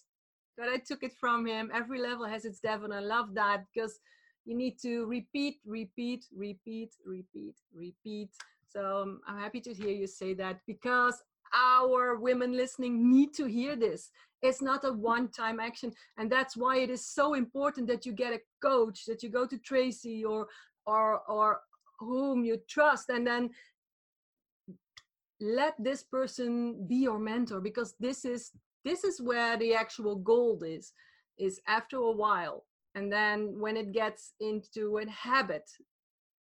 [0.58, 1.70] but I took it from him.
[1.72, 4.00] Every level has its devil, and I love that because
[4.44, 8.31] you need to repeat, repeat, repeat, repeat, repeat.
[8.68, 11.22] So um, I'm happy to hear you say that because
[11.53, 14.11] our women listening need to hear this.
[14.42, 15.92] It's not a one time action.
[16.16, 19.46] And that's why it is so important that you get a coach, that you go
[19.46, 20.46] to Tracy or,
[20.87, 21.61] or, or
[21.98, 23.50] whom you trust, and then
[25.40, 28.53] let this person be your mentor because this is
[28.85, 30.92] this is where the actual gold is
[31.38, 35.70] is after a while and then when it gets into a habit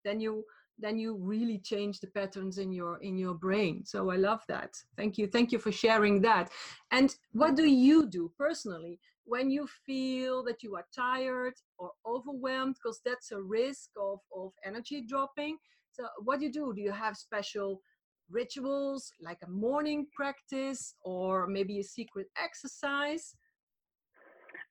[0.03, 0.43] then you
[0.79, 3.83] then you really change the patterns in your in your brain.
[3.85, 4.75] So i love that.
[4.95, 5.27] Thank you.
[5.27, 6.51] Thank you for sharing that.
[6.91, 12.75] And what do you do personally when you feel that you are tired or overwhelmed?
[12.75, 15.57] Because that's a risk of of energy dropping.
[15.91, 16.73] So what do you do?
[16.75, 17.81] Do you have special
[18.29, 23.35] rituals like a morning practice or maybe a secret exercise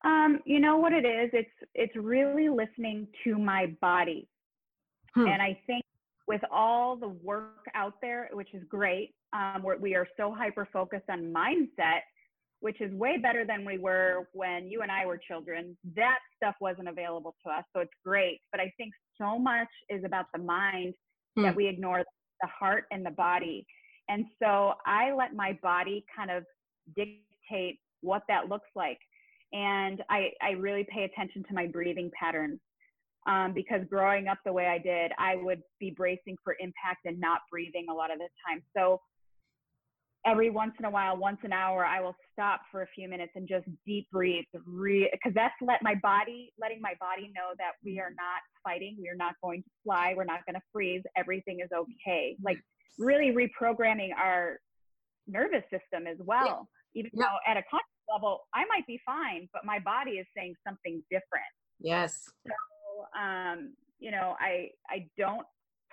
[0.05, 1.29] um, you know what it is?
[1.33, 4.27] It's it's really listening to my body.
[5.15, 5.27] Hmm.
[5.27, 5.83] And I think
[6.27, 11.09] with all the work out there, which is great, um, we are so hyper focused
[11.09, 12.01] on mindset,
[12.59, 15.75] which is way better than we were when you and I were children.
[15.95, 18.41] That stuff wasn't available to us, so it's great.
[18.51, 20.93] But I think so much is about the mind
[21.35, 21.43] hmm.
[21.43, 22.03] that we ignore
[22.41, 23.65] the heart and the body.
[24.09, 26.43] And so I let my body kind of
[26.95, 28.99] dictate what that looks like.
[29.53, 32.59] And I, I really pay attention to my breathing patterns
[33.27, 37.19] um, because growing up the way I did, I would be bracing for impact and
[37.19, 38.61] not breathing a lot of the time.
[38.75, 38.99] So
[40.25, 43.31] every once in a while, once an hour, I will stop for a few minutes
[43.35, 47.99] and just deep breathe, because that's let my body, letting my body know that we
[47.99, 51.59] are not fighting, we are not going to fly, we're not going to freeze, everything
[51.61, 52.35] is okay.
[52.43, 52.57] Like
[52.97, 54.59] really reprogramming our
[55.27, 57.01] nervous system as well, yeah.
[57.01, 57.25] even yeah.
[57.25, 61.03] though at a conscious level, I might be fine, but my body is saying something
[61.09, 61.51] different.
[61.79, 62.29] Yes.
[62.45, 65.45] So, um, you know, I I don't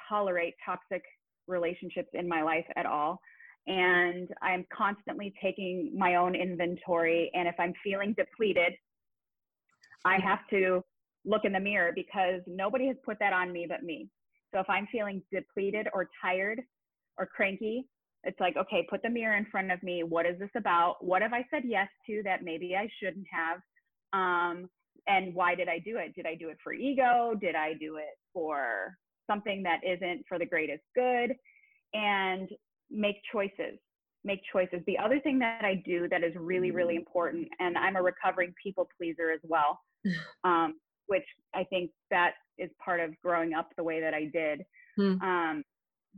[0.09, 1.03] tolerate toxic
[1.47, 3.21] relationships in my life at all.
[3.67, 7.31] and I'm constantly taking my own inventory.
[7.35, 8.75] And if I'm feeling depleted,
[10.05, 10.83] I have to
[11.25, 14.09] look in the mirror because nobody has put that on me but me.
[14.53, 16.61] So if I'm feeling depleted or tired
[17.19, 17.87] or cranky,
[18.25, 20.03] it's like, okay, put the mirror in front of me.
[20.03, 20.97] What is this about?
[21.01, 23.61] What have I said yes to that maybe I shouldn't have?
[24.13, 24.69] Um,
[25.07, 26.15] and why did I do it?
[26.15, 27.35] Did I do it for ego?
[27.39, 28.97] Did I do it for
[29.31, 31.35] something that isn't for the greatest good?
[31.93, 32.49] And
[32.91, 33.79] make choices.
[34.25, 34.81] Make choices.
[34.87, 38.55] The other thing that I do that is really, really important, and I'm a recovering
[38.63, 39.81] people pleaser as well,
[40.45, 40.75] um,
[41.07, 44.63] which I think that is part of growing up the way that I did.
[44.97, 45.21] Hmm.
[45.21, 45.65] Um,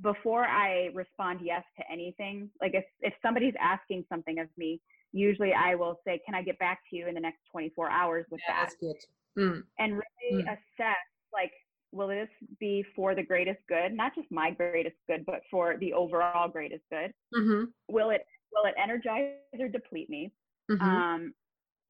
[0.03, 4.81] before I respond yes to anything, like if, if somebody's asking something of me,
[5.13, 8.27] usually I will say, Can I get back to you in the next 24 hours
[8.31, 8.95] with yeah, that?
[9.39, 9.63] Mm.
[9.79, 10.47] And really mm.
[10.47, 10.97] assess,
[11.33, 11.53] like,
[11.93, 12.29] will this
[12.61, 13.93] be for the greatest good?
[13.93, 17.13] Not just my greatest good, but for the overall greatest good.
[17.35, 17.65] Mm-hmm.
[17.89, 20.33] Will it will it energize or deplete me?
[20.71, 20.83] Mm-hmm.
[20.83, 21.35] Um,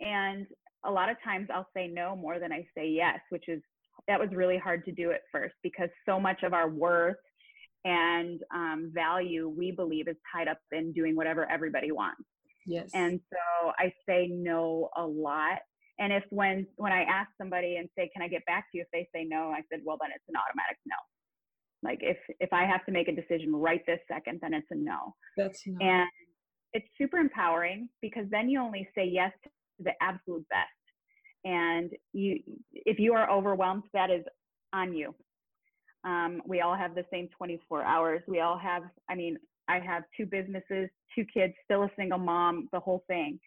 [0.00, 0.46] and
[0.84, 3.62] a lot of times I'll say no more than I say yes, which is
[4.08, 7.16] that was really hard to do at first because so much of our worth
[7.86, 12.20] and um, value we believe is tied up in doing whatever everybody wants.
[12.66, 12.90] Yes.
[12.94, 15.58] And so I say no a lot.
[15.98, 18.82] And if when when I ask somebody and say, "Can I get back to you?"
[18.82, 20.96] if they say no, I said, "Well, then it's an automatic no."
[21.82, 24.74] Like if if I have to make a decision right this second, then it's a
[24.74, 25.14] no.
[25.36, 25.78] That's no.
[25.80, 26.08] And
[26.72, 30.68] it's super empowering because then you only say yes to the absolute best.
[31.44, 32.40] And you,
[32.74, 34.24] if you are overwhelmed, that is
[34.72, 35.14] on you.
[36.06, 38.22] Um, we all have the same 24 hours.
[38.26, 39.36] We all have, I mean,
[39.68, 43.40] I have two businesses, two kids, still a single mom, the whole thing.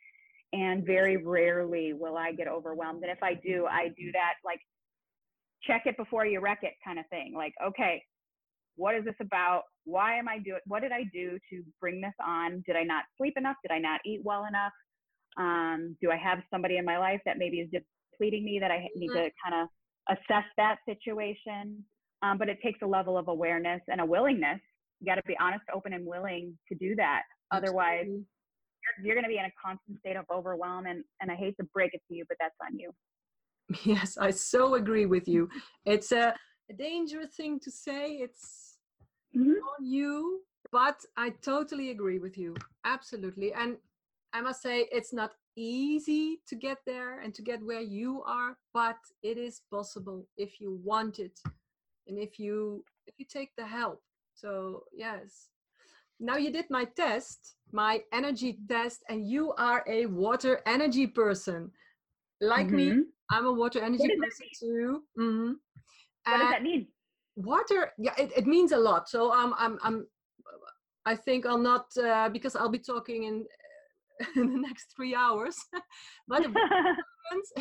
[0.52, 3.02] And very rarely will I get overwhelmed.
[3.04, 4.60] And if I do, I do that like
[5.64, 7.34] check it before you wreck it kind of thing.
[7.36, 8.02] Like, okay,
[8.76, 9.64] what is this about?
[9.86, 10.60] Why am I doing?
[10.66, 12.64] What did I do to bring this on?
[12.66, 13.58] Did I not sleep enough?
[13.62, 14.72] Did I not eat well enough?
[15.38, 18.88] Um, do I have somebody in my life that maybe is depleting me that I
[18.96, 19.26] need mm-hmm.
[19.26, 21.84] to kind of assess that situation?
[22.22, 24.60] Um, but it takes a level of awareness and a willingness
[25.00, 27.24] you got to be honest, open, and willing to do that.
[27.52, 30.86] Otherwise, you're, you're going to be in a constant state of overwhelm.
[30.86, 32.92] And, and I hate to break it to you, but that's on you.
[33.86, 35.48] Yes, I so agree with you.
[35.86, 36.34] It's a,
[36.72, 38.14] a dangerous thing to say.
[38.14, 38.78] It's
[39.38, 39.52] mm-hmm.
[39.52, 42.56] on you, but I totally agree with you.
[42.84, 43.54] Absolutely.
[43.54, 43.78] And
[44.34, 48.58] I must say, it's not easy to get there and to get where you are,
[48.74, 51.40] but it is possible if you want it
[52.10, 54.02] and if you if you take the help
[54.40, 55.50] so, yes.
[56.20, 61.72] Now you did my test, my energy test, and you are a water energy person.
[62.42, 62.76] Like mm-hmm.
[62.76, 65.04] me, I'm a water energy person too.
[65.18, 65.52] Mm-hmm.
[66.26, 66.88] What does that mean?
[67.36, 69.10] Water, yeah, it, it means a lot.
[69.10, 70.08] So um, I'm, I'm,
[71.06, 73.46] I think I'll not uh, because I'll be talking in,
[74.36, 75.56] in the next three hours.
[76.28, 77.52] but the difference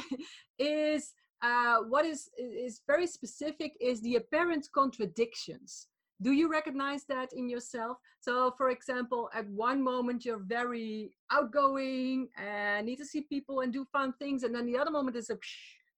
[0.59, 5.89] is uh, what is is very specific is the apparent contradictions.
[6.21, 7.99] Do you recognize that in yourself?
[8.21, 13.73] So for example at one moment you're very outgoing and need to see people and
[13.73, 15.39] do fun things and then the other moment is a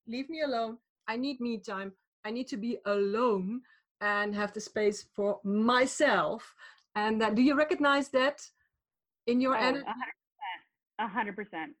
[0.07, 0.77] leave me alone.
[1.07, 1.91] I need me time.
[2.23, 3.61] I need to be alone
[3.99, 6.53] and have the space for myself.
[6.95, 8.41] And that, do you recognize that
[9.27, 9.85] in your oh, energy?
[10.99, 11.73] 100% 100%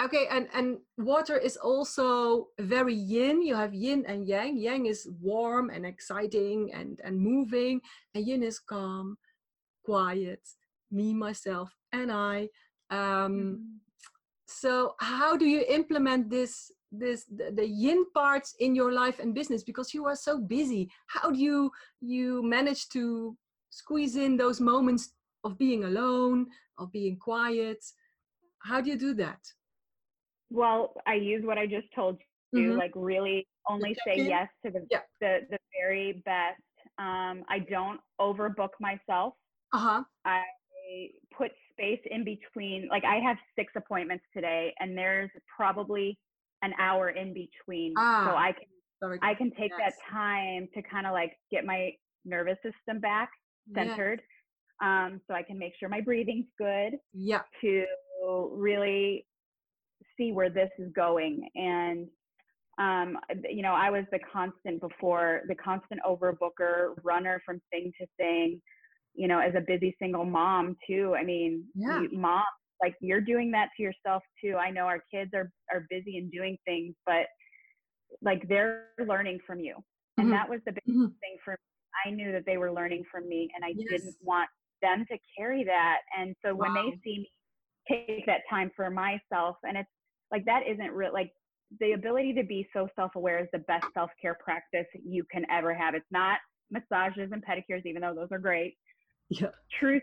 [0.00, 3.42] okay and and water is also very yin.
[3.42, 4.56] You have yin and yang.
[4.56, 7.80] Yang is warm and exciting and and moving
[8.14, 9.16] and yin is calm
[9.84, 10.40] quiet
[10.90, 12.48] me myself and i.
[12.90, 13.54] Um mm-hmm.
[14.46, 19.34] so how do you implement this this the, the, yin parts in your life and
[19.34, 19.64] business?
[19.64, 20.88] Because you are so busy.
[21.06, 23.36] How do you you manage to
[23.70, 26.46] squeeze in those moments of being alone
[26.78, 27.84] of being quiet?
[28.60, 29.40] How do you do that
[30.50, 32.18] well, I use what I just told
[32.52, 32.78] you, mm-hmm.
[32.78, 35.00] like really only say yes to the, yeah.
[35.20, 36.60] the, the very best.
[36.98, 39.34] Um, I don't overbook myself.
[39.72, 40.02] Uh-huh.
[40.24, 40.42] I
[41.36, 42.88] put space in between.
[42.90, 46.18] Like I have six appointments today and there's probably
[46.62, 47.94] an hour in between.
[47.98, 48.68] Ah, so I can
[49.02, 49.18] sorry.
[49.22, 49.94] I can take yes.
[49.94, 51.90] that time to kind of like get my
[52.24, 53.30] nervous system back
[53.74, 54.22] centered.
[54.82, 56.98] Um, so I can make sure my breathing's good.
[57.12, 57.40] Yeah.
[57.62, 57.84] To
[58.52, 59.26] really
[60.16, 61.48] see where this is going.
[61.54, 62.06] And,
[62.78, 63.18] um,
[63.48, 68.60] you know, I was the constant before, the constant overbooker, runner from thing to thing,
[69.14, 71.14] you know, as a busy single mom too.
[71.18, 72.02] I mean, yeah.
[72.12, 72.44] mom,
[72.82, 74.56] like you're doing that to yourself too.
[74.56, 77.26] I know our kids are, are busy and doing things, but
[78.22, 79.76] like they're learning from you.
[80.18, 80.36] And mm-hmm.
[80.36, 81.06] that was the big mm-hmm.
[81.06, 81.56] thing for me.
[82.04, 83.88] I knew that they were learning from me and I yes.
[83.90, 84.48] didn't want
[84.82, 86.00] them to carry that.
[86.18, 86.66] And so wow.
[86.66, 87.30] when they see me
[87.88, 89.90] take that time for myself, and it's
[90.30, 91.32] like that isn't real, like
[91.80, 95.44] the ability to be so self aware is the best self care practice you can
[95.50, 95.94] ever have.
[95.94, 96.38] It's not
[96.70, 98.76] massages and pedicures, even though those are great.
[99.28, 99.48] Yeah.
[99.78, 100.00] True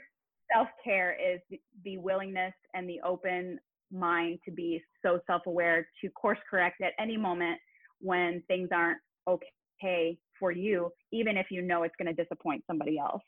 [0.54, 1.40] self care is
[1.84, 3.60] the willingness and the open
[3.92, 7.60] mind to be so self aware to course correct at any moment
[8.00, 12.98] when things aren't okay for you, even if you know it's going to disappoint somebody
[12.98, 13.22] else.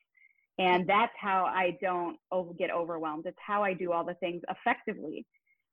[0.58, 2.18] And that's how I don't
[2.58, 3.26] get overwhelmed.
[3.26, 5.26] It's how I do all the things effectively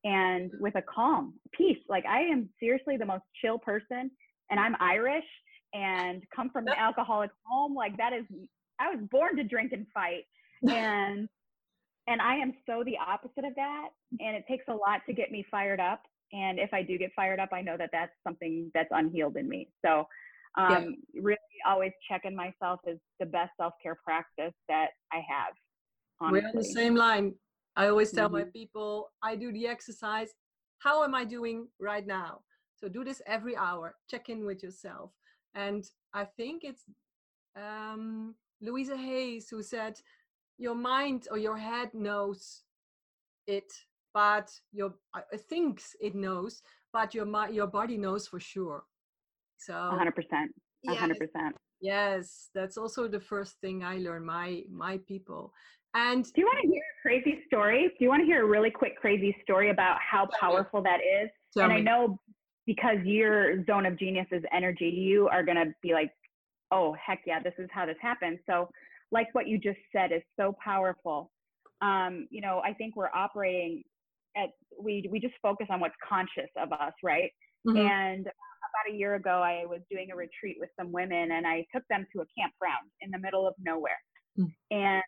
[0.05, 1.79] and with a calm peace.
[1.89, 4.11] Like I am seriously the most chill person
[4.51, 5.25] and I'm Irish
[5.73, 7.75] and come from an alcoholic home.
[7.75, 8.25] Like that is,
[8.81, 10.25] I was born to drink and fight.
[10.69, 11.29] And,
[12.09, 13.89] and I am so the opposite of that.
[14.21, 16.03] And it takes a lot to get me fired up.
[16.33, 19.49] And if I do get fired up, I know that that's something that's unhealed in
[19.49, 19.69] me.
[19.85, 20.07] So,
[20.59, 21.21] um, yeah.
[21.23, 25.55] really always checking myself is the best self-care practice that I have.
[26.21, 26.41] Honestly.
[26.41, 27.35] We're on the same line.
[27.77, 28.39] I always tell mm-hmm.
[28.39, 30.29] my people, I do the exercise.
[30.79, 32.41] How am I doing right now?
[32.77, 33.95] So do this every hour.
[34.11, 35.11] Check in with yourself.
[35.55, 36.85] And I think it's
[37.57, 39.95] um, Louisa Hayes who said,
[40.59, 42.63] your mind or your head knows
[43.47, 43.73] it,
[44.13, 48.85] but your uh, thinks it knows, but your your body knows for sure.
[49.67, 50.13] So 100%.
[50.89, 51.15] 100%.
[51.15, 54.27] Yes, yes, that's also the first thing I learned.
[54.27, 55.53] My my people.
[55.95, 57.89] And do you want to hear a crazy story?
[57.89, 61.29] Do you want to hear a really quick crazy story about how powerful that is?
[61.57, 61.79] and me.
[61.79, 62.19] I know
[62.67, 66.11] because your zone of genius is energy, you are going to be like,
[66.71, 68.39] oh, heck yeah, this is how this happens.
[68.49, 68.69] So,
[69.11, 71.31] like what you just said is so powerful.
[71.83, 73.83] Um, you know, I think we're operating
[74.37, 74.51] at,
[74.81, 77.31] we, we just focus on what's conscious of us, right?
[77.67, 77.77] Mm-hmm.
[77.77, 78.27] And
[78.73, 81.83] about a year ago, I was doing a retreat with some women and I took
[81.89, 84.01] them to a campground in the middle of nowhere.
[84.39, 84.77] Mm-hmm.
[84.77, 85.03] And,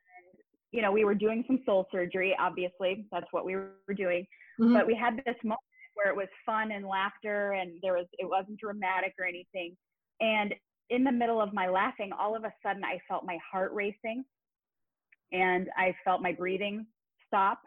[0.73, 4.27] you know, we were doing some soul surgery, obviously, that's what we were doing.
[4.61, 4.75] Mm-hmm.
[4.75, 5.61] But we had this moment
[5.95, 9.77] where it was fun and laughter and there was it wasn't dramatic or anything
[10.21, 10.55] and
[10.91, 14.25] in the middle of my laughing all of a sudden i felt my heart racing
[15.33, 16.87] and i felt my breathing
[17.27, 17.61] stop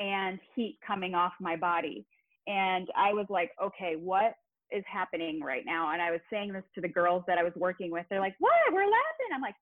[0.00, 2.06] and heat coming off my body
[2.46, 4.34] and i was like okay what
[4.74, 7.52] is happening right now and i was saying this to the girls that i was
[7.56, 9.54] working with they're like what we're laughing i'm like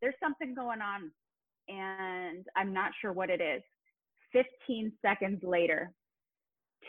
[0.00, 1.10] there's something going on
[1.68, 3.62] and i'm not sure what it is
[4.32, 5.92] 15 seconds later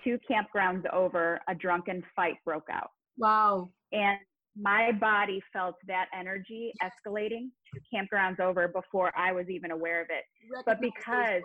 [0.03, 2.89] two campgrounds over, a drunken fight broke out.
[3.17, 3.69] Wow.
[3.91, 4.17] And
[4.59, 10.07] my body felt that energy escalating two campgrounds over before I was even aware of
[10.09, 10.23] it.
[10.65, 11.43] But because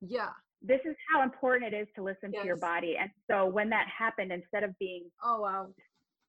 [0.00, 0.28] yeah,
[0.62, 2.42] this is how important it is to listen yes.
[2.42, 2.96] to your body.
[3.00, 5.68] And so when that happened, instead of being oh wow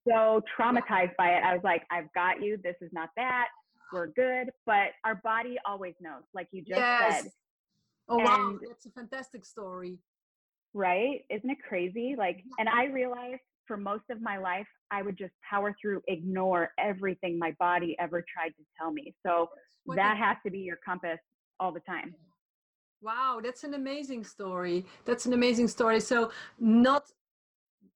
[0.08, 1.14] so traumatized yeah.
[1.18, 2.58] by it, I was like, I've got you.
[2.64, 3.48] This is not that.
[3.94, 4.50] We're good.
[4.66, 7.24] But our body always knows, like you just yes.
[7.24, 7.32] said.
[8.10, 10.00] Oh and wow, that's a fantastic story
[10.74, 11.24] right?
[11.30, 12.16] Isn't it crazy?
[12.18, 12.50] Like, mm-hmm.
[12.60, 17.38] and I realized for most of my life, I would just power through, ignore everything
[17.38, 19.14] my body ever tried to tell me.
[19.26, 19.50] So
[19.86, 21.20] what that has to be your compass
[21.60, 22.14] all the time.
[23.02, 24.86] Wow, that's an amazing story.
[25.06, 26.00] That's an amazing story.
[26.00, 27.04] So, not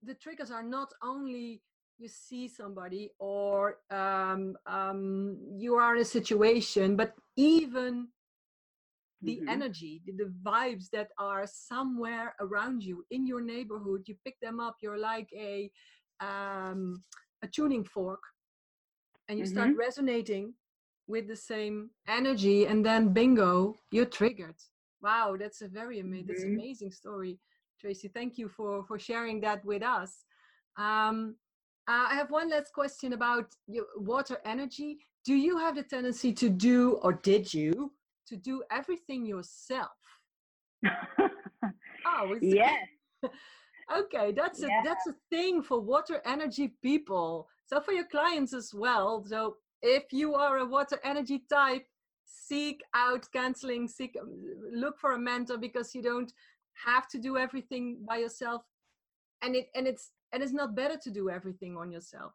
[0.04, 1.62] the triggers are not only
[1.98, 8.08] you see somebody or um, um, you are in a situation, but even
[9.22, 9.50] the mm-hmm.
[9.50, 14.60] energy the, the, vibes that are somewhere around you in your neighborhood you pick them
[14.60, 15.72] up you're like a
[16.20, 17.02] um,
[17.42, 18.20] a tuning fork
[19.30, 19.54] and you mm-hmm.
[19.54, 20.54] start resonating
[21.08, 24.56] with the same energy and then bingo you're triggered
[25.06, 26.34] wow that's a very amazing mm-hmm.
[26.34, 27.34] that's amazing story
[27.80, 30.12] tracy thank you for for sharing that with us
[30.78, 31.36] um,
[31.88, 34.98] I have one last question about your water energy.
[35.24, 37.92] Do you have the tendency to do, or did you,
[38.28, 39.92] to do everything yourself.
[42.06, 42.88] oh, yes.
[43.96, 47.48] okay, that's a that's a thing for water energy people.
[47.66, 49.24] So for your clients as well.
[49.28, 51.86] So if you are a water energy type,
[52.36, 54.30] seek out counseling, seek um,
[54.72, 56.32] look for a mentor because you don't
[56.86, 58.62] have to do everything by yourself.
[59.42, 62.34] And it and it's and it's not better to do everything on yourself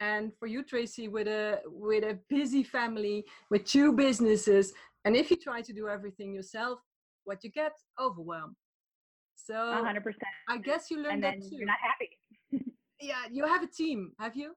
[0.00, 4.72] and for you tracy with a with a busy family with two businesses
[5.04, 6.80] and if you try to do everything yourself,
[7.24, 8.56] what you get, overwhelmed
[9.36, 10.02] So 100%.
[10.48, 11.56] I guess you learned that too.
[11.56, 12.18] You're not happy.
[13.00, 14.48] yeah, you have a team, have you?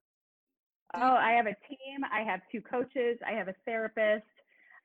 [0.94, 2.04] Do oh, you- I have a team.
[2.12, 3.18] I have two coaches.
[3.26, 4.26] I have a therapist.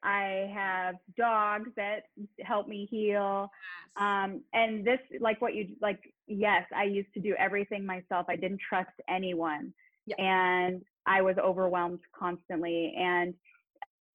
[0.03, 2.05] I have dogs that
[2.41, 3.51] help me heal.
[3.97, 4.03] Yes.
[4.03, 8.27] Um, and this, like what you like, yes, I used to do everything myself.
[8.29, 9.73] I didn't trust anyone.
[10.07, 10.17] Yeah.
[10.19, 12.95] And I was overwhelmed constantly.
[12.97, 13.35] And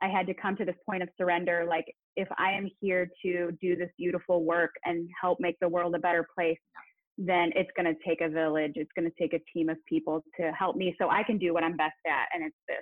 [0.02, 1.66] I had to come to this point of surrender.
[1.68, 5.96] Like, if I am here to do this beautiful work and help make the world
[5.96, 6.60] a better place,
[7.18, 8.74] then it's going to take a village.
[8.76, 11.54] It's going to take a team of people to help me so I can do
[11.54, 12.28] what I'm best at.
[12.34, 12.78] And it's this.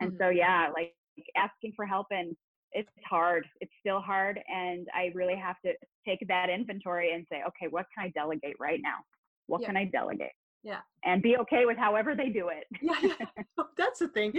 [0.00, 0.22] And mm-hmm.
[0.22, 0.94] so, yeah, like
[1.36, 2.36] asking for help and
[2.72, 3.46] it's hard.
[3.60, 4.40] It's still hard.
[4.48, 5.72] And I really have to
[6.06, 8.98] take that inventory and say, okay, what can I delegate right now?
[9.46, 9.68] What yeah.
[9.68, 10.32] can I delegate?
[10.62, 10.80] Yeah.
[11.04, 12.66] And be okay with however they do it.
[12.82, 13.64] yeah, yeah.
[13.78, 14.32] That's the thing.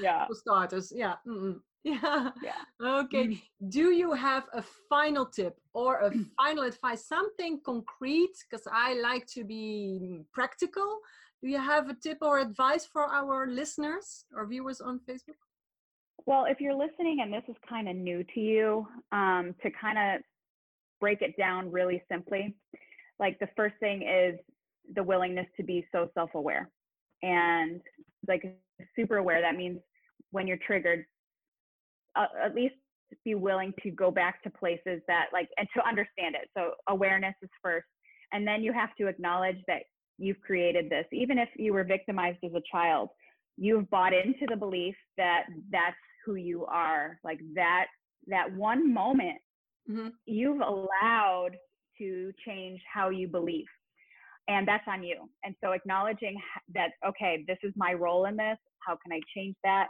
[0.00, 0.26] yeah.
[0.26, 0.92] For starters.
[0.94, 1.14] Yeah.
[1.26, 1.60] Mm-mm.
[1.84, 2.30] Yeah.
[2.42, 2.62] Yeah.
[2.82, 3.26] Okay.
[3.26, 3.68] Mm-hmm.
[3.68, 7.06] Do you have a final tip or a final advice?
[7.06, 8.32] Something concrete?
[8.48, 11.00] Because I like to be practical.
[11.44, 15.36] Do you have a tip or advice for our listeners or viewers on Facebook?
[16.24, 19.98] Well, if you're listening and this is kind of new to you, um, to kind
[19.98, 20.22] of
[21.02, 22.56] break it down really simply,
[23.18, 24.40] like the first thing is
[24.94, 26.70] the willingness to be so self aware
[27.22, 27.82] and
[28.26, 28.42] like
[28.96, 29.42] super aware.
[29.42, 29.80] That means
[30.30, 31.04] when you're triggered,
[32.16, 32.76] uh, at least
[33.22, 37.34] be willing to go back to places that like and to understand it so awareness
[37.42, 37.86] is first
[38.32, 39.82] and then you have to acknowledge that
[40.18, 43.08] you've created this even if you were victimized as a child
[43.56, 47.86] you've bought into the belief that that's who you are like that
[48.26, 49.38] that one moment
[49.90, 50.08] mm-hmm.
[50.26, 51.50] you've allowed
[51.98, 53.66] to change how you believe
[54.48, 56.36] and that's on you and so acknowledging
[56.74, 59.88] that okay this is my role in this how can i change that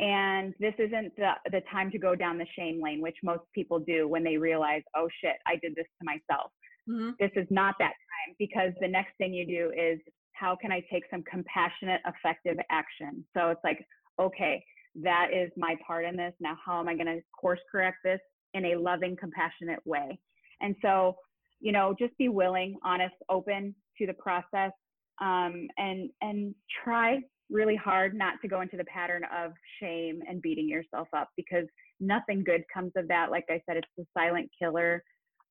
[0.00, 3.78] and this isn't the, the time to go down the shame lane, which most people
[3.78, 6.50] do when they realize, oh shit, I did this to myself.
[6.90, 7.10] Mm-hmm.
[7.20, 10.00] This is not that time because the next thing you do is,
[10.32, 13.24] how can I take some compassionate, effective action?
[13.36, 13.86] So it's like,
[14.18, 14.64] okay,
[15.02, 16.32] that is my part in this.
[16.40, 18.20] Now, how am I going to course correct this
[18.54, 20.18] in a loving, compassionate way?
[20.60, 21.16] And so,
[21.60, 24.72] you know, just be willing, honest, open to the process,
[25.20, 27.18] um, and and try
[27.50, 31.66] really hard not to go into the pattern of shame and beating yourself up because
[31.98, 33.30] nothing good comes of that.
[33.30, 35.02] Like I said, it's the silent killer.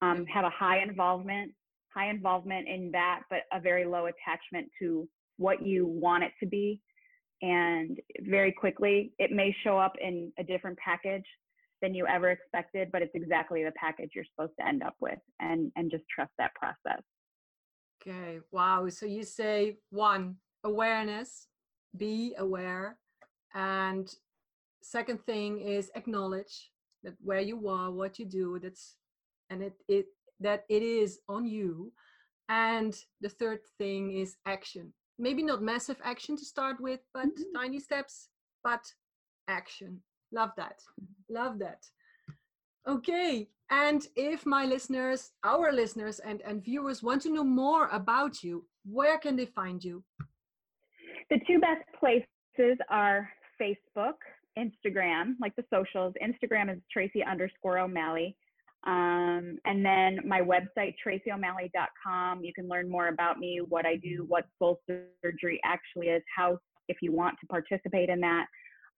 [0.02, 1.52] Um, have a high involvement,
[1.93, 6.45] high involvement in that, but a very low attachment to what you want it to
[6.45, 6.82] be.
[7.41, 11.26] And very quickly, it may show up in a different package
[11.82, 15.20] than you ever expected, but it's exactly the package you're supposed to end up with.
[15.39, 17.02] And and just trust that process.
[18.02, 18.39] Okay.
[18.52, 18.88] Wow.
[18.89, 21.47] So you say one awareness
[21.97, 22.97] be aware
[23.54, 24.14] and
[24.82, 26.72] second thing is acknowledge
[27.04, 28.95] that where you are what you do that's
[29.50, 30.06] and it it
[30.39, 31.91] that it is on you
[32.50, 37.58] and the third thing is action maybe not massive action to start with but mm-hmm.
[37.60, 38.30] tiny steps
[38.64, 38.84] but
[39.47, 40.80] action love that
[41.30, 41.84] love that
[42.88, 48.43] okay and if my listeners our listeners and and viewers want to know more about
[48.43, 50.04] you where can they find you
[51.30, 53.30] the two best places are
[53.62, 54.16] Facebook,
[54.58, 56.14] Instagram, like the socials.
[56.24, 58.36] Instagram is Tracy underscore O'Malley.
[58.88, 62.44] Um, and then my website, tracyo'malley.com.
[62.44, 64.80] You can learn more about me, what I do, what soul
[65.24, 66.58] surgery actually is, how,
[66.88, 68.46] if you want to participate in that.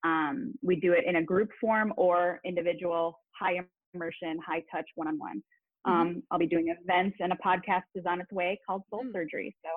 [0.03, 3.59] Um, we do it in a group form or individual, high
[3.93, 5.41] immersion, high touch, one on one.
[6.31, 9.13] I'll be doing events and a podcast is on its way called Soul mm.
[9.13, 9.55] Surgery.
[9.63, 9.69] So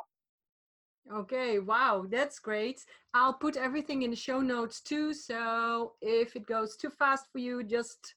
[1.12, 2.80] Okay, wow, that's great.
[3.12, 5.12] I'll put everything in the show notes too.
[5.12, 8.14] So if it goes too fast for you, just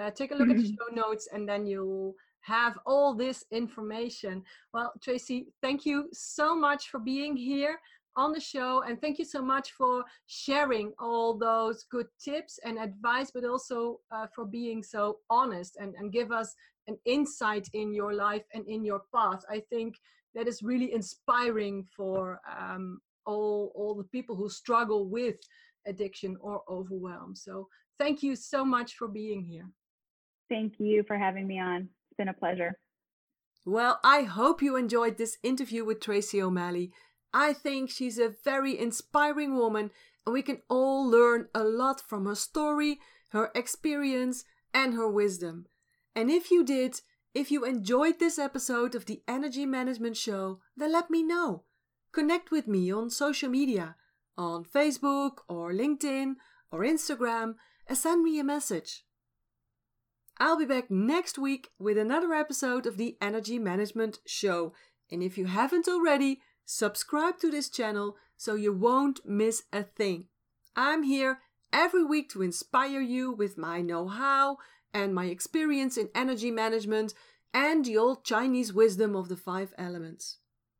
[0.00, 4.42] uh, take a look at the show notes and then you'll have all this information.
[4.72, 7.78] Well, Tracy, thank you so much for being here
[8.16, 12.78] on the show and thank you so much for sharing all those good tips and
[12.78, 16.54] advice but also uh, for being so honest and, and give us
[16.86, 19.96] an insight in your life and in your path i think
[20.32, 25.36] that is really inspiring for um, all all the people who struggle with
[25.86, 27.34] addiction or overwhelm.
[27.34, 27.68] So
[27.98, 29.68] thank you so much for being here.
[30.48, 31.88] Thank you for having me on.
[32.10, 32.78] It's been a pleasure.
[33.64, 36.92] Well, I hope you enjoyed this interview with Tracy O'Malley.
[37.32, 39.90] I think she's a very inspiring woman,
[40.26, 45.66] and we can all learn a lot from her story, her experience, and her wisdom.
[46.14, 47.00] And if you did,
[47.34, 51.64] if you enjoyed this episode of the Energy Management Show, then let me know.
[52.12, 53.96] Connect with me on social media,
[54.36, 56.34] on Facebook or LinkedIn
[56.70, 57.54] or Instagram,
[57.88, 59.04] and send me a message.
[60.38, 64.72] I'll be back next week with another episode of the Energy Management Show.
[65.10, 70.24] And if you haven't already, subscribe to this channel so you won't miss a thing.
[70.74, 71.38] I'm here
[71.72, 74.58] every week to inspire you with my know how
[74.92, 77.14] and my experience in energy management
[77.52, 80.38] and the old Chinese wisdom of the five elements.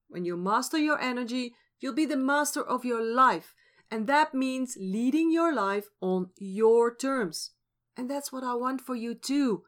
[0.09, 3.55] When you master your energy, you'll be the master of your life
[3.91, 7.53] And that means leading your life on your terms.
[7.97, 9.63] And that's what I want for you too.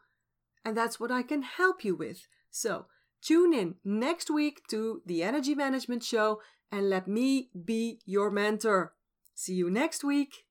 [0.65, 2.27] And that's what I can help you with.
[2.49, 2.87] So
[3.21, 8.93] tune in next week to the Energy Management Show and let me be your mentor.
[9.33, 10.46] See you next week.